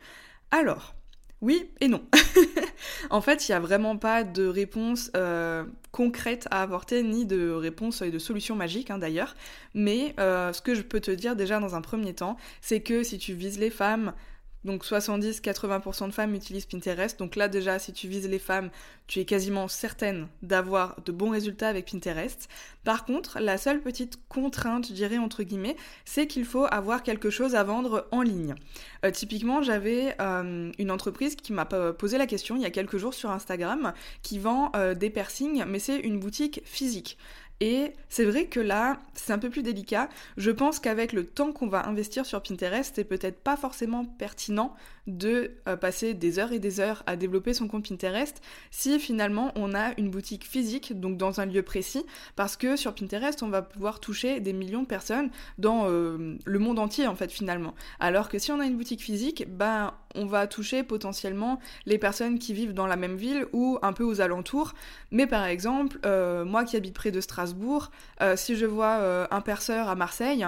Alors, 0.52 0.96
oui 1.44 1.70
et 1.82 1.90
non. 1.90 2.02
en 3.10 3.20
fait, 3.20 3.48
il 3.48 3.52
n'y 3.52 3.56
a 3.56 3.60
vraiment 3.60 3.98
pas 3.98 4.24
de 4.24 4.48
réponse 4.48 5.12
euh, 5.18 5.66
concrète 5.92 6.48
à 6.52 6.62
apporter, 6.62 7.04
ni 7.04 7.26
de 7.26 7.52
réponse 7.52 8.02
et 8.02 8.12
de 8.12 8.18
solution 8.18 8.56
magique 8.56 8.90
hein, 8.90 8.98
d'ailleurs. 8.98 9.36
Mais 9.74 10.16
euh, 10.22 10.54
ce 10.54 10.62
que 10.62 10.74
je 10.74 10.82
peux 10.82 11.02
te 11.02 11.12
dire 11.12 11.36
déjà 11.36 11.60
dans 11.60 11.76
un 11.76 11.82
premier 11.82 12.14
temps, 12.14 12.38
c'est 12.62 12.80
que 12.80 13.04
si 13.04 13.18
tu 13.18 13.34
vises 13.34 13.60
les 13.60 13.70
femmes, 13.70 14.14
donc 14.66 14.86
70-80% 14.86 16.08
de 16.08 16.14
femmes 16.14 16.36
utilisent 16.36 16.66
Pinterest. 16.66 17.18
Donc 17.20 17.36
là 17.36 17.48
déjà, 17.48 17.80
si 17.80 17.94
tu 17.94 18.08
vises 18.08 18.28
les 18.28 18.40
femmes, 18.40 18.70
tu 19.08 19.20
es 19.20 19.26
quasiment 19.26 19.68
certaine 19.68 20.28
d'avoir 20.42 21.02
de 21.06 21.12
bons 21.12 21.30
résultats 21.30 21.68
avec 21.68 21.92
Pinterest. 21.92 22.48
Par 22.84 23.06
contre, 23.06 23.40
la 23.40 23.58
seule 23.58 23.82
petite 23.82 24.20
contrainte, 24.28 24.88
je 24.88 24.94
dirais 24.94 25.18
entre 25.18 25.44
guillemets, 25.44 25.76
c'est 26.06 26.28
qu'il 26.28 26.46
faut 26.46 26.66
avoir 26.72 27.04
quelque 27.04 27.30
chose 27.30 27.56
à 27.56 27.64
vendre 27.64 28.08
en 28.12 28.22
ligne. 28.22 28.56
Euh, 29.06 29.12
typiquement, 29.12 29.62
j'avais 29.62 30.16
euh, 30.22 30.72
une 30.78 30.92
entreprise 30.92 31.36
qui 31.36 31.54
m'a 31.54 31.66
posé 31.66 32.18
la 32.18 32.28
question 32.28 32.56
il 32.56 32.62
y 32.62 32.66
a 32.66 32.72
quelques 32.72 32.98
jours 32.98 33.14
sur 33.14 33.32
Instagram 33.32 33.94
qui 34.22 34.40
vend 34.40 34.72
euh, 34.76 34.94
des 34.94 35.10
piercings, 35.10 35.64
mais 35.68 35.80
c'est 35.80 36.00
une 36.00 36.20
boutique 36.20 36.62
physique. 36.66 37.18
Et 37.60 37.94
c'est 38.10 38.26
vrai 38.26 38.48
que 38.48 38.60
là, 38.60 39.00
c'est 39.14 39.32
un 39.32 39.40
peu 39.40 39.50
plus 39.50 39.64
délicat. 39.64 40.10
Je 40.38 40.52
pense 40.52 40.80
qu'avec 40.80 41.14
le 41.14 41.26
temps 41.26 41.52
qu'on 41.52 41.68
va 41.68 41.88
investir 41.88 42.26
sur 42.26 42.42
Pinterest, 42.42 42.94
c'est 42.96 43.04
peut-être 43.04 43.40
pas 43.40 43.56
forcément 43.56 44.06
pertinent 44.06 44.76
de 45.08 45.52
euh, 45.68 45.76
passer 45.76 46.14
des 46.14 46.40
heures 46.40 46.54
et 46.54 46.60
des 46.60 46.80
heures 46.80 47.04
à 47.08 47.16
développer 47.16 47.54
son 47.54 47.68
compte 47.68 47.88
Pinterest 47.88 48.42
si 48.72 49.00
finalement 49.00 49.52
on 49.56 49.74
a 49.74 49.98
une 49.98 50.10
boutique 50.10 50.46
physique, 50.46 50.98
donc 51.00 51.18
dans 51.18 51.42
un 51.42 51.46
lieu 51.46 51.62
précis, 51.62 52.06
parce 52.36 52.56
que 52.56 52.76
sur 52.76 52.96
Pinterest, 52.96 53.44
on 53.44 53.50
va 53.50 53.62
pouvoir 53.62 54.00
toucher 54.00 54.40
des 54.40 54.54
millions 54.54 54.84
de 54.84 54.88
personnes 54.88 55.30
dans 55.58 55.90
euh, 55.90 56.38
le 56.46 56.60
monde 56.60 56.80
entier 56.80 57.08
en 57.08 57.16
fait 57.16 57.32
finalement. 57.32 57.76
Alors 58.00 58.30
que 58.30 58.40
si 58.40 58.52
on 58.52 58.60
a 58.60 58.66
une 58.66 58.78
boutique 58.78 59.02
physique, 59.02 59.46
ben 59.50 59.94
on 60.16 60.26
va 60.26 60.48
toucher 60.48 60.84
potentiellement 60.84 61.60
les 61.86 61.98
personnes 61.98 62.40
qui 62.40 62.54
vivent 62.54 62.74
dans 62.74 62.88
la 62.88 62.96
même 62.96 63.16
ville 63.16 63.48
ou 63.52 63.80
un 63.82 63.94
peu 63.94 64.04
aux 64.04 64.22
alentours. 64.22 64.74
Mais 65.12 65.28
par 65.28 65.46
exemple, 65.46 65.98
euh, 66.06 66.46
moi 66.46 66.64
qui 66.64 66.78
habite 66.78 66.94
près 66.94 67.12
de 67.12 67.20
Strasbourg, 67.20 67.43
si 68.36 68.56
je 68.56 68.66
vois 68.66 69.28
un 69.32 69.42
perceur 69.42 69.90
à 69.90 69.96
Marseille, 69.96 70.46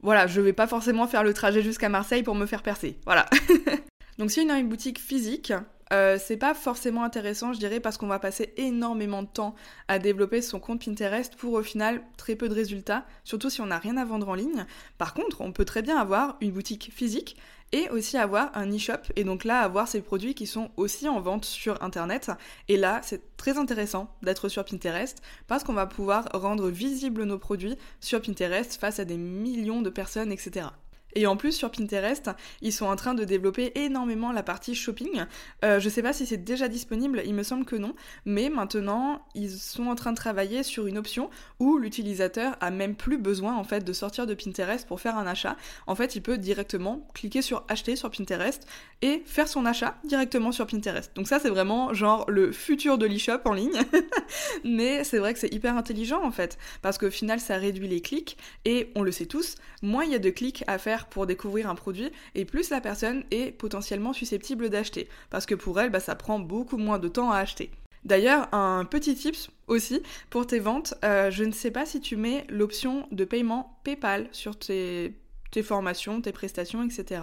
voilà, 0.00 0.26
je 0.26 0.40
vais 0.40 0.52
pas 0.52 0.66
forcément 0.66 1.06
faire 1.06 1.24
le 1.24 1.32
trajet 1.32 1.62
jusqu'à 1.62 1.88
Marseille 1.88 2.22
pour 2.22 2.34
me 2.34 2.46
faire 2.46 2.62
percer. 2.62 2.98
Voilà. 3.06 3.26
Donc 4.18 4.30
si 4.30 4.42
une 4.42 4.68
boutique 4.68 5.00
physique, 5.00 5.52
euh, 5.92 6.18
c'est 6.18 6.36
pas 6.36 6.54
forcément 6.54 7.04
intéressant, 7.04 7.52
je 7.52 7.58
dirais, 7.58 7.80
parce 7.80 7.98
qu'on 7.98 8.06
va 8.06 8.18
passer 8.18 8.52
énormément 8.56 9.22
de 9.22 9.28
temps 9.28 9.54
à 9.88 9.98
développer 9.98 10.42
son 10.42 10.60
compte 10.60 10.84
Pinterest 10.84 11.36
pour 11.36 11.52
au 11.52 11.62
final 11.62 12.02
très 12.16 12.36
peu 12.36 12.48
de 12.48 12.54
résultats, 12.54 13.04
surtout 13.24 13.50
si 13.50 13.60
on 13.60 13.66
n'a 13.66 13.78
rien 13.78 13.96
à 13.96 14.04
vendre 14.04 14.28
en 14.28 14.34
ligne. 14.34 14.66
Par 14.98 15.14
contre, 15.14 15.40
on 15.40 15.52
peut 15.52 15.64
très 15.64 15.82
bien 15.82 15.96
avoir 15.96 16.36
une 16.40 16.52
boutique 16.52 16.90
physique 16.94 17.36
et 17.72 17.88
aussi 17.90 18.16
avoir 18.16 18.56
un 18.56 18.70
e-shop 18.70 19.12
et 19.16 19.24
donc 19.24 19.42
là 19.42 19.60
avoir 19.60 19.88
ces 19.88 20.00
produits 20.00 20.34
qui 20.34 20.46
sont 20.46 20.70
aussi 20.76 21.08
en 21.08 21.20
vente 21.20 21.44
sur 21.44 21.82
internet 21.82 22.30
et 22.68 22.76
là 22.76 23.00
c'est 23.02 23.36
très 23.36 23.58
intéressant 23.58 24.14
d'être 24.22 24.48
sur 24.48 24.64
Pinterest 24.64 25.20
parce 25.48 25.64
qu'on 25.64 25.72
va 25.72 25.86
pouvoir 25.86 26.28
rendre 26.34 26.68
visibles 26.68 27.24
nos 27.24 27.38
produits 27.38 27.76
sur 28.00 28.22
Pinterest 28.22 28.78
face 28.78 29.00
à 29.00 29.04
des 29.04 29.16
millions 29.16 29.82
de 29.82 29.90
personnes 29.90 30.30
etc. 30.30 30.68
Et 31.14 31.26
en 31.26 31.36
plus, 31.36 31.52
sur 31.52 31.70
Pinterest, 31.70 32.30
ils 32.62 32.72
sont 32.72 32.86
en 32.86 32.96
train 32.96 33.14
de 33.14 33.24
développer 33.24 33.72
énormément 33.76 34.32
la 34.32 34.42
partie 34.42 34.74
shopping. 34.74 35.24
Euh, 35.64 35.80
je 35.80 35.88
sais 35.88 36.02
pas 36.02 36.12
si 36.12 36.26
c'est 36.26 36.44
déjà 36.44 36.68
disponible, 36.68 37.22
il 37.24 37.34
me 37.34 37.42
semble 37.42 37.64
que 37.64 37.76
non. 37.76 37.94
Mais 38.24 38.48
maintenant, 38.48 39.24
ils 39.34 39.50
sont 39.50 39.86
en 39.86 39.94
train 39.94 40.12
de 40.12 40.16
travailler 40.16 40.62
sur 40.62 40.86
une 40.86 40.98
option 40.98 41.30
où 41.60 41.78
l'utilisateur 41.78 42.56
a 42.60 42.70
même 42.70 42.94
plus 42.94 43.18
besoin 43.18 43.54
en 43.56 43.64
fait 43.64 43.84
de 43.84 43.92
sortir 43.92 44.26
de 44.26 44.34
Pinterest 44.34 44.86
pour 44.86 45.00
faire 45.00 45.16
un 45.16 45.26
achat. 45.26 45.56
En 45.86 45.94
fait, 45.94 46.16
il 46.16 46.22
peut 46.22 46.38
directement 46.38 47.08
cliquer 47.14 47.42
sur 47.42 47.64
acheter 47.68 47.96
sur 47.96 48.10
Pinterest 48.10 48.66
et 49.02 49.22
faire 49.26 49.48
son 49.48 49.66
achat 49.66 49.96
directement 50.04 50.52
sur 50.52 50.66
Pinterest. 50.66 51.14
Donc 51.14 51.28
ça, 51.28 51.38
c'est 51.38 51.50
vraiment 51.50 51.94
genre 51.94 52.24
le 52.28 52.52
futur 52.52 52.98
de 52.98 53.06
l'e-shop 53.06 53.40
en 53.44 53.52
ligne. 53.52 53.80
mais 54.64 55.04
c'est 55.04 55.18
vrai 55.18 55.32
que 55.32 55.38
c'est 55.38 55.52
hyper 55.52 55.76
intelligent 55.76 56.22
en 56.22 56.30
fait. 56.30 56.58
Parce 56.82 56.98
qu'au 56.98 57.10
final, 57.10 57.40
ça 57.40 57.56
réduit 57.56 57.88
les 57.88 58.00
clics. 58.00 58.36
Et 58.64 58.90
on 58.94 59.02
le 59.02 59.12
sait 59.12 59.26
tous, 59.26 59.56
moins 59.82 60.04
il 60.04 60.12
y 60.12 60.14
a 60.14 60.18
de 60.18 60.30
clics 60.30 60.64
à 60.66 60.78
faire 60.78 61.03
pour 61.10 61.26
découvrir 61.26 61.68
un 61.68 61.74
produit 61.74 62.10
et 62.34 62.44
plus 62.44 62.70
la 62.70 62.80
personne 62.80 63.24
est 63.30 63.52
potentiellement 63.52 64.12
susceptible 64.12 64.70
d'acheter. 64.70 65.08
Parce 65.30 65.46
que 65.46 65.54
pour 65.54 65.80
elle, 65.80 65.90
bah, 65.90 66.00
ça 66.00 66.14
prend 66.14 66.38
beaucoup 66.38 66.76
moins 66.76 66.98
de 66.98 67.08
temps 67.08 67.30
à 67.30 67.38
acheter. 67.38 67.70
D'ailleurs, 68.04 68.52
un 68.52 68.84
petit 68.84 69.14
tips 69.14 69.50
aussi 69.66 70.02
pour 70.28 70.46
tes 70.46 70.58
ventes, 70.58 70.94
euh, 71.04 71.30
je 71.30 71.44
ne 71.44 71.52
sais 71.52 71.70
pas 71.70 71.86
si 71.86 72.00
tu 72.00 72.16
mets 72.16 72.46
l'option 72.50 73.06
de 73.12 73.24
paiement 73.24 73.78
PayPal 73.82 74.28
sur 74.30 74.58
tes, 74.58 75.14
tes 75.50 75.62
formations, 75.62 76.20
tes 76.20 76.32
prestations, 76.32 76.82
etc 76.82 77.22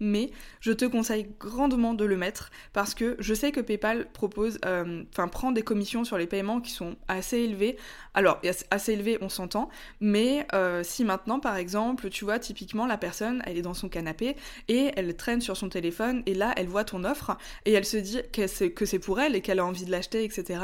mais 0.00 0.30
je 0.60 0.72
te 0.72 0.84
conseille 0.84 1.28
grandement 1.38 1.94
de 1.94 2.04
le 2.04 2.16
mettre 2.16 2.50
parce 2.72 2.94
que 2.94 3.16
je 3.18 3.34
sais 3.34 3.52
que 3.52 3.60
PayPal 3.60 4.10
propose, 4.12 4.58
euh, 4.64 5.04
enfin 5.10 5.28
prend 5.28 5.52
des 5.52 5.62
commissions 5.62 6.04
sur 6.04 6.18
les 6.18 6.26
paiements 6.26 6.60
qui 6.60 6.72
sont 6.72 6.96
assez 7.08 7.38
élevés. 7.38 7.76
Alors 8.14 8.40
assez 8.70 8.92
élevés, 8.92 9.18
on 9.20 9.28
s'entend, 9.28 9.68
mais 10.00 10.46
euh, 10.54 10.82
si 10.82 11.04
maintenant 11.04 11.40
par 11.40 11.56
exemple, 11.56 12.10
tu 12.10 12.24
vois 12.24 12.38
typiquement 12.38 12.86
la 12.86 12.98
personne, 12.98 13.42
elle 13.46 13.58
est 13.58 13.62
dans 13.62 13.74
son 13.74 13.88
canapé 13.88 14.36
et 14.68 14.90
elle 14.96 15.16
traîne 15.16 15.40
sur 15.40 15.56
son 15.56 15.68
téléphone 15.68 16.22
et 16.26 16.34
là 16.34 16.52
elle 16.56 16.66
voit 16.66 16.84
ton 16.84 17.04
offre 17.04 17.36
et 17.64 17.72
elle 17.72 17.84
se 17.84 17.96
dit 17.96 18.20
que 18.32 18.46
c'est 18.46 18.98
pour 18.98 19.20
elle 19.20 19.36
et 19.36 19.40
qu'elle 19.40 19.58
a 19.58 19.64
envie 19.64 19.84
de 19.84 19.90
l'acheter, 19.90 20.24
etc. 20.24 20.60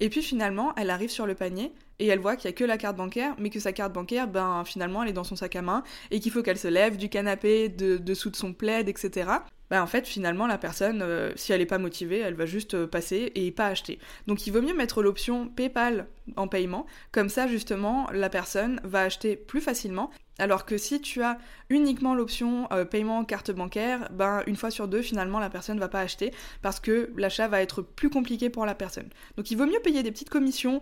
Et 0.00 0.08
puis 0.08 0.22
finalement, 0.22 0.74
elle 0.76 0.90
arrive 0.90 1.10
sur 1.10 1.26
le 1.26 1.34
panier 1.34 1.72
et 1.98 2.06
elle 2.06 2.18
voit 2.18 2.36
qu'il 2.36 2.48
y 2.48 2.52
a 2.52 2.56
que 2.56 2.64
la 2.64 2.78
carte 2.78 2.96
bancaire, 2.96 3.34
mais 3.38 3.50
que 3.50 3.60
sa 3.60 3.72
carte 3.72 3.92
bancaire, 3.92 4.28
ben 4.28 4.64
finalement, 4.64 5.02
elle 5.02 5.10
est 5.10 5.14
dans 5.14 5.24
son 5.24 5.36
sac 5.36 5.56
à 5.56 5.62
main 5.62 5.82
et 6.10 6.20
qu'il 6.20 6.32
faut 6.32 6.42
qu'elle 6.42 6.58
se 6.58 6.68
lève 6.68 6.96
du 6.96 7.08
canapé, 7.08 7.68
de, 7.68 7.96
dessous 7.96 8.30
de 8.30 8.36
son 8.36 8.52
plaid, 8.52 8.88
etc. 8.88 9.30
Ben 9.70 9.82
en 9.82 9.86
fait, 9.86 10.06
finalement, 10.06 10.46
la 10.46 10.58
personne, 10.58 11.02
euh, 11.02 11.32
si 11.36 11.52
elle 11.52 11.60
n'est 11.60 11.66
pas 11.66 11.78
motivée, 11.78 12.18
elle 12.18 12.34
va 12.34 12.46
juste 12.46 12.74
euh, 12.74 12.86
passer 12.86 13.32
et 13.34 13.50
pas 13.50 13.66
acheter. 13.66 13.98
Donc 14.26 14.46
il 14.46 14.52
vaut 14.52 14.62
mieux 14.62 14.74
mettre 14.74 15.02
l'option 15.02 15.48
PayPal 15.48 16.06
en 16.36 16.48
paiement, 16.48 16.86
comme 17.12 17.28
ça, 17.28 17.46
justement, 17.46 18.08
la 18.12 18.28
personne 18.28 18.80
va 18.84 19.02
acheter 19.02 19.36
plus 19.36 19.60
facilement 19.60 20.10
alors 20.40 20.64
que 20.64 20.78
si 20.78 21.00
tu 21.00 21.20
as 21.24 21.36
uniquement 21.68 22.14
l'option 22.14 22.68
euh, 22.70 22.84
paiement 22.84 23.24
carte 23.24 23.50
bancaire, 23.50 24.08
ben 24.12 24.44
une 24.46 24.54
fois 24.54 24.70
sur 24.70 24.86
deux 24.86 25.02
finalement 25.02 25.40
la 25.40 25.50
personne 25.50 25.74
ne 25.74 25.80
va 25.80 25.88
pas 25.88 26.00
acheter 26.00 26.32
parce 26.62 26.78
que 26.78 27.10
l'achat 27.16 27.48
va 27.48 27.60
être 27.60 27.82
plus 27.82 28.08
compliqué 28.08 28.48
pour 28.48 28.64
la 28.64 28.76
personne. 28.76 29.08
Donc 29.36 29.50
il 29.50 29.58
vaut 29.58 29.66
mieux 29.66 29.80
payer 29.82 30.04
des 30.04 30.12
petites 30.12 30.30
commissions, 30.30 30.80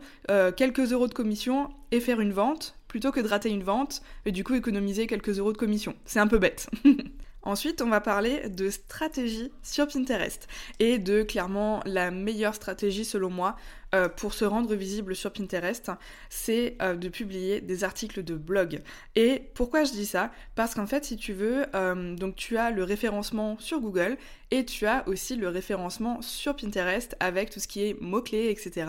quelques 0.56 0.92
euros 0.92 1.08
de 1.08 1.14
commission 1.14 1.70
et 1.90 2.00
faire 2.00 2.20
une 2.20 2.34
vente 2.34 2.76
plutôt 2.86 3.12
que 3.12 3.20
de 3.20 3.28
rater 3.28 3.48
une 3.48 3.62
vente 3.62 4.02
et 4.26 4.32
du 4.32 4.44
coup 4.44 4.54
économiser 4.54 5.06
quelques 5.06 5.38
euros 5.38 5.54
de 5.54 5.58
commission. 5.58 5.94
C'est 6.04 6.20
un 6.20 6.26
peu 6.26 6.38
bête. 6.38 6.68
Ensuite, 7.46 7.80
on 7.80 7.88
va 7.88 8.00
parler 8.00 8.48
de 8.48 8.70
stratégie 8.70 9.52
sur 9.62 9.86
Pinterest. 9.86 10.48
Et 10.80 10.98
de 10.98 11.22
clairement 11.22 11.80
la 11.86 12.10
meilleure 12.10 12.56
stratégie 12.56 13.04
selon 13.04 13.30
moi 13.30 13.54
euh, 13.94 14.08
pour 14.08 14.34
se 14.34 14.44
rendre 14.44 14.74
visible 14.74 15.14
sur 15.14 15.32
Pinterest, 15.32 15.90
c'est 16.28 16.76
euh, 16.82 16.96
de 16.96 17.08
publier 17.08 17.60
des 17.60 17.84
articles 17.84 18.24
de 18.24 18.34
blog. 18.34 18.82
Et 19.14 19.50
pourquoi 19.54 19.84
je 19.84 19.92
dis 19.92 20.06
ça? 20.06 20.32
Parce 20.56 20.74
qu'en 20.74 20.86
fait, 20.86 21.04
si 21.04 21.16
tu 21.16 21.32
veux, 21.32 21.66
euh, 21.74 22.16
donc 22.16 22.34
tu 22.34 22.58
as 22.58 22.70
le 22.70 22.82
référencement 22.82 23.56
sur 23.60 23.80
Google 23.80 24.16
et 24.50 24.64
tu 24.64 24.86
as 24.86 25.06
aussi 25.08 25.36
le 25.36 25.48
référencement 25.48 26.22
sur 26.22 26.54
Pinterest 26.54 27.16
avec 27.20 27.50
tout 27.50 27.58
ce 27.58 27.66
qui 27.66 27.84
est 27.84 28.00
mots-clés, 28.00 28.48
etc. 28.50 28.86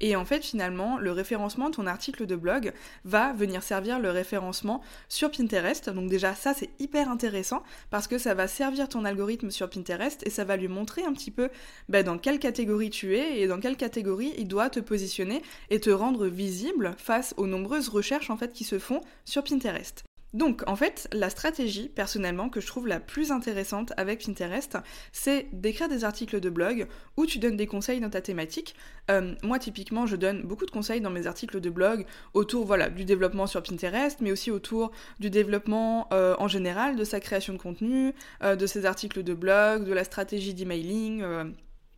Et 0.00 0.14
en 0.14 0.24
fait, 0.24 0.44
finalement, 0.44 0.98
le 0.98 1.10
référencement 1.12 1.70
de 1.70 1.74
ton 1.76 1.86
article 1.86 2.26
de 2.26 2.36
blog 2.36 2.72
va 3.04 3.32
venir 3.32 3.62
servir 3.62 3.98
le 3.98 4.10
référencement 4.10 4.82
sur 5.08 5.30
Pinterest. 5.30 5.90
Donc 5.90 6.08
déjà, 6.08 6.34
ça, 6.34 6.54
c'est 6.54 6.70
hyper 6.78 7.08
intéressant 7.08 7.62
parce 7.90 8.06
que 8.06 8.18
ça 8.18 8.34
va 8.34 8.46
servir 8.46 8.88
ton 8.88 9.04
algorithme 9.04 9.50
sur 9.50 9.68
Pinterest 9.68 10.24
et 10.26 10.30
ça 10.30 10.44
va 10.44 10.56
lui 10.56 10.68
montrer 10.68 11.02
un 11.04 11.12
petit 11.12 11.30
peu 11.30 11.50
bah, 11.88 12.02
dans 12.02 12.18
quelle 12.18 12.38
catégorie 12.38 12.90
tu 12.90 13.16
es 13.16 13.40
et 13.40 13.48
dans 13.48 13.58
quelle 13.58 13.76
catégorie 13.76 14.32
il 14.40 14.48
doit 14.48 14.70
te 14.70 14.80
positionner 14.80 15.42
et 15.70 15.80
te 15.80 15.90
rendre 15.90 16.26
visible 16.26 16.94
face 16.98 17.34
aux 17.36 17.46
nombreuses 17.46 17.88
recherches 17.88 18.30
en 18.30 18.36
fait 18.36 18.52
qui 18.52 18.64
se 18.64 18.78
font 18.78 19.00
sur 19.24 19.44
Pinterest. 19.44 20.04
Donc 20.32 20.62
en 20.68 20.76
fait, 20.76 21.08
la 21.12 21.28
stratégie 21.28 21.88
personnellement 21.88 22.48
que 22.48 22.60
je 22.60 22.66
trouve 22.66 22.86
la 22.86 23.00
plus 23.00 23.32
intéressante 23.32 23.92
avec 23.96 24.24
Pinterest, 24.24 24.78
c'est 25.12 25.48
d'écrire 25.52 25.88
des 25.88 26.04
articles 26.04 26.38
de 26.38 26.50
blog 26.50 26.86
où 27.16 27.26
tu 27.26 27.38
donnes 27.38 27.56
des 27.56 27.66
conseils 27.66 28.00
dans 28.00 28.10
ta 28.10 28.20
thématique. 28.20 28.76
Euh, 29.10 29.34
moi 29.42 29.58
typiquement, 29.58 30.06
je 30.06 30.16
donne 30.16 30.42
beaucoup 30.42 30.66
de 30.66 30.70
conseils 30.70 31.00
dans 31.00 31.10
mes 31.10 31.26
articles 31.26 31.60
de 31.60 31.70
blog 31.70 32.06
autour 32.34 32.64
voilà 32.64 32.90
du 32.90 33.04
développement 33.04 33.48
sur 33.48 33.62
Pinterest, 33.62 34.20
mais 34.20 34.30
aussi 34.30 34.52
autour 34.52 34.92
du 35.18 35.30
développement 35.30 36.06
euh, 36.12 36.36
en 36.38 36.46
général, 36.46 36.94
de 36.94 37.04
sa 37.04 37.18
création 37.18 37.52
de 37.52 37.58
contenu, 37.58 38.14
euh, 38.44 38.54
de 38.54 38.66
ses 38.66 38.86
articles 38.86 39.24
de 39.24 39.34
blog, 39.34 39.84
de 39.84 39.92
la 39.92 40.04
stratégie 40.04 40.54
d'emailing 40.54 41.24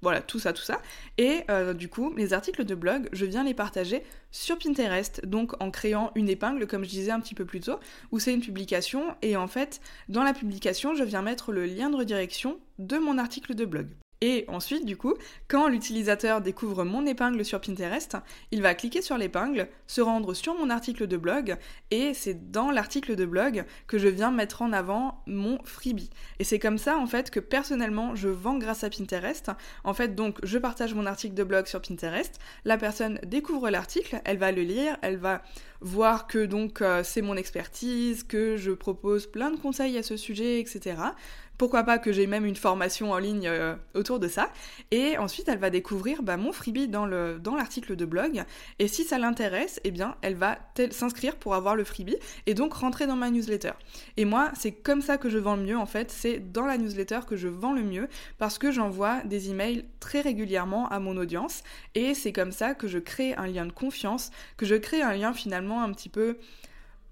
voilà, 0.02 0.20
tout 0.20 0.38
ça, 0.38 0.52
tout 0.52 0.62
ça. 0.62 0.82
Et 1.16 1.42
euh, 1.48 1.72
du 1.72 1.88
coup, 1.88 2.12
les 2.16 2.32
articles 2.32 2.64
de 2.64 2.74
blog, 2.74 3.08
je 3.12 3.24
viens 3.24 3.44
les 3.44 3.54
partager 3.54 4.02
sur 4.32 4.58
Pinterest, 4.58 5.24
donc 5.26 5.60
en 5.62 5.70
créant 5.70 6.10
une 6.14 6.28
épingle, 6.28 6.66
comme 6.66 6.84
je 6.84 6.90
disais 6.90 7.12
un 7.12 7.20
petit 7.20 7.34
peu 7.34 7.44
plus 7.44 7.60
tôt, 7.60 7.78
où 8.10 8.18
c'est 8.18 8.34
une 8.34 8.40
publication, 8.40 9.14
et 9.22 9.36
en 9.36 9.46
fait, 9.46 9.80
dans 10.08 10.24
la 10.24 10.34
publication, 10.34 10.94
je 10.94 11.04
viens 11.04 11.22
mettre 11.22 11.52
le 11.52 11.66
lien 11.66 11.88
de 11.88 11.96
redirection 11.96 12.58
de 12.78 12.98
mon 12.98 13.16
article 13.16 13.54
de 13.54 13.64
blog. 13.64 13.86
Et 14.22 14.44
ensuite, 14.46 14.86
du 14.86 14.96
coup, 14.96 15.14
quand 15.48 15.66
l'utilisateur 15.66 16.40
découvre 16.40 16.84
mon 16.84 17.04
épingle 17.06 17.44
sur 17.44 17.60
Pinterest, 17.60 18.16
il 18.52 18.62
va 18.62 18.76
cliquer 18.76 19.02
sur 19.02 19.18
l'épingle, 19.18 19.66
se 19.88 20.00
rendre 20.00 20.32
sur 20.32 20.56
mon 20.56 20.70
article 20.70 21.08
de 21.08 21.16
blog, 21.16 21.56
et 21.90 22.14
c'est 22.14 22.52
dans 22.52 22.70
l'article 22.70 23.16
de 23.16 23.26
blog 23.26 23.64
que 23.88 23.98
je 23.98 24.06
viens 24.06 24.30
mettre 24.30 24.62
en 24.62 24.72
avant 24.72 25.24
mon 25.26 25.58
freebie. 25.64 26.10
Et 26.38 26.44
c'est 26.44 26.60
comme 26.60 26.78
ça, 26.78 26.98
en 26.98 27.06
fait, 27.08 27.32
que 27.32 27.40
personnellement, 27.40 28.14
je 28.14 28.28
vends 28.28 28.58
grâce 28.58 28.84
à 28.84 28.90
Pinterest. 28.90 29.50
En 29.82 29.92
fait, 29.92 30.14
donc, 30.14 30.38
je 30.44 30.56
partage 30.56 30.94
mon 30.94 31.06
article 31.06 31.34
de 31.34 31.42
blog 31.42 31.66
sur 31.66 31.82
Pinterest, 31.82 32.38
la 32.64 32.78
personne 32.78 33.18
découvre 33.26 33.70
l'article, 33.70 34.20
elle 34.24 34.38
va 34.38 34.52
le 34.52 34.62
lire, 34.62 34.96
elle 35.02 35.16
va 35.16 35.42
voir 35.82 36.28
que 36.28 36.46
donc 36.46 36.80
euh, 36.80 37.02
c'est 37.02 37.22
mon 37.22 37.36
expertise, 37.36 38.22
que 38.22 38.56
je 38.56 38.70
propose 38.70 39.26
plein 39.26 39.50
de 39.50 39.56
conseils 39.56 39.98
à 39.98 40.02
ce 40.02 40.16
sujet, 40.16 40.60
etc. 40.60 40.94
Pourquoi 41.58 41.84
pas 41.84 41.98
que 41.98 42.12
j'ai 42.12 42.26
même 42.26 42.44
une 42.44 42.56
formation 42.56 43.12
en 43.12 43.18
ligne 43.18 43.46
euh, 43.46 43.74
autour 43.94 44.18
de 44.18 44.28
ça. 44.28 44.50
Et 44.90 45.16
ensuite, 45.18 45.48
elle 45.48 45.58
va 45.58 45.70
découvrir 45.70 46.22
bah, 46.22 46.36
mon 46.36 46.52
freebie 46.52 46.88
dans 46.88 47.06
l'article 47.06 47.96
de 47.96 48.04
blog. 48.04 48.44
Et 48.78 48.88
si 48.88 49.04
ça 49.04 49.18
l'intéresse, 49.18 49.80
eh 49.84 49.90
bien, 49.90 50.16
elle 50.22 50.34
va 50.34 50.58
s'inscrire 50.90 51.36
pour 51.36 51.54
avoir 51.54 51.76
le 51.76 51.84
freebie 51.84 52.16
et 52.46 52.54
donc 52.54 52.72
rentrer 52.74 53.06
dans 53.06 53.16
ma 53.16 53.30
newsletter. 53.30 53.72
Et 54.16 54.24
moi, 54.24 54.50
c'est 54.58 54.72
comme 54.72 55.02
ça 55.02 55.18
que 55.18 55.28
je 55.28 55.38
vends 55.38 55.56
le 55.56 55.62
mieux 55.62 55.78
en 55.78 55.86
fait. 55.86 56.10
C'est 56.10 56.52
dans 56.52 56.66
la 56.66 56.78
newsletter 56.78 57.20
que 57.26 57.36
je 57.36 57.48
vends 57.48 57.72
le 57.72 57.82
mieux 57.82 58.08
parce 58.38 58.58
que 58.58 58.70
j'envoie 58.70 59.20
des 59.24 59.50
emails 59.50 59.84
très 60.00 60.20
régulièrement 60.20 60.88
à 60.88 60.98
mon 60.98 61.16
audience. 61.16 61.62
Et 61.94 62.14
c'est 62.14 62.32
comme 62.32 62.52
ça 62.52 62.74
que 62.74 62.88
je 62.88 62.98
crée 62.98 63.34
un 63.34 63.46
lien 63.46 63.66
de 63.66 63.72
confiance, 63.72 64.30
que 64.56 64.66
je 64.66 64.74
crée 64.74 65.02
un 65.02 65.14
lien 65.14 65.32
finalement 65.32 65.82
un 65.82 65.92
petit 65.92 66.08
peu 66.08 66.38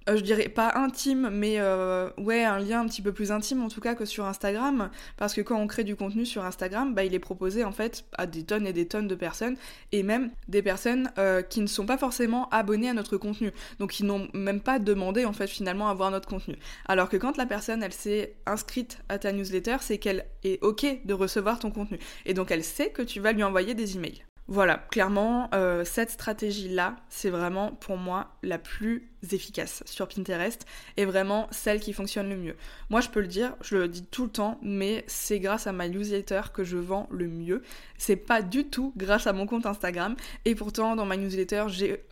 euh, 0.08 0.16
je 0.16 0.22
dirais 0.22 0.48
pas 0.48 0.72
intime, 0.76 1.28
mais 1.30 1.56
euh, 1.58 2.08
ouais, 2.16 2.42
un 2.42 2.58
lien 2.58 2.80
un 2.80 2.86
petit 2.86 3.02
peu 3.02 3.12
plus 3.12 3.32
intime 3.32 3.62
en 3.62 3.68
tout 3.68 3.80
cas 3.80 3.94
que 3.94 4.04
sur 4.06 4.24
Instagram, 4.24 4.90
parce 5.16 5.34
que 5.34 5.42
quand 5.42 5.58
on 5.60 5.66
crée 5.66 5.84
du 5.84 5.94
contenu 5.94 6.24
sur 6.24 6.44
Instagram, 6.44 6.94
bah, 6.94 7.04
il 7.04 7.14
est 7.14 7.18
proposé 7.18 7.64
en 7.64 7.72
fait 7.72 8.04
à 8.16 8.26
des 8.26 8.44
tonnes 8.44 8.66
et 8.66 8.72
des 8.72 8.86
tonnes 8.86 9.08
de 9.08 9.14
personnes, 9.14 9.56
et 9.92 10.02
même 10.02 10.30
des 10.48 10.62
personnes 10.62 11.10
euh, 11.18 11.42
qui 11.42 11.60
ne 11.60 11.66
sont 11.66 11.84
pas 11.84 11.98
forcément 11.98 12.48
abonnées 12.48 12.88
à 12.88 12.94
notre 12.94 13.18
contenu, 13.18 13.52
donc 13.78 13.92
qui 13.92 14.04
n'ont 14.04 14.28
même 14.32 14.60
pas 14.60 14.78
demandé 14.78 15.26
en 15.26 15.34
fait 15.34 15.48
finalement 15.48 15.88
à 15.88 15.94
voir 15.94 16.10
notre 16.10 16.28
contenu. 16.28 16.56
Alors 16.86 17.08
que 17.08 17.18
quand 17.18 17.36
la 17.36 17.46
personne 17.46 17.82
elle 17.82 17.92
s'est 17.92 18.34
inscrite 18.46 18.98
à 19.10 19.18
ta 19.18 19.32
newsletter, 19.32 19.76
c'est 19.80 19.98
qu'elle 19.98 20.24
est 20.44 20.62
ok 20.62 21.04
de 21.04 21.14
recevoir 21.14 21.58
ton 21.58 21.70
contenu, 21.70 21.98
et 22.24 22.32
donc 22.32 22.50
elle 22.50 22.64
sait 22.64 22.90
que 22.90 23.02
tu 23.02 23.20
vas 23.20 23.32
lui 23.32 23.42
envoyer 23.42 23.74
des 23.74 23.96
emails. 23.96 24.22
Voilà, 24.52 24.78
clairement, 24.90 25.48
euh, 25.54 25.84
cette 25.84 26.10
stratégie-là, 26.10 26.96
c'est 27.08 27.30
vraiment 27.30 27.70
pour 27.70 27.96
moi 27.96 28.32
la 28.42 28.58
plus 28.58 29.08
efficace 29.30 29.84
sur 29.86 30.08
Pinterest 30.08 30.66
et 30.96 31.04
vraiment 31.04 31.46
celle 31.52 31.78
qui 31.78 31.92
fonctionne 31.92 32.28
le 32.28 32.34
mieux. 32.34 32.56
Moi, 32.88 33.00
je 33.00 33.10
peux 33.10 33.20
le 33.20 33.28
dire, 33.28 33.54
je 33.60 33.76
le 33.76 33.86
dis 33.86 34.04
tout 34.04 34.24
le 34.24 34.30
temps, 34.30 34.58
mais 34.60 35.04
c'est 35.06 35.38
grâce 35.38 35.68
à 35.68 35.72
ma 35.72 35.86
newsletter 35.86 36.40
que 36.52 36.64
je 36.64 36.78
vends 36.78 37.06
le 37.12 37.28
mieux. 37.28 37.62
C'est 37.96 38.16
pas 38.16 38.42
du 38.42 38.64
tout 38.64 38.92
grâce 38.96 39.28
à 39.28 39.32
mon 39.32 39.46
compte 39.46 39.66
Instagram 39.66 40.16
et 40.44 40.56
pourtant, 40.56 40.96
dans 40.96 41.06
ma 41.06 41.16
newsletter, 41.16 41.66
j'ai 41.68 42.04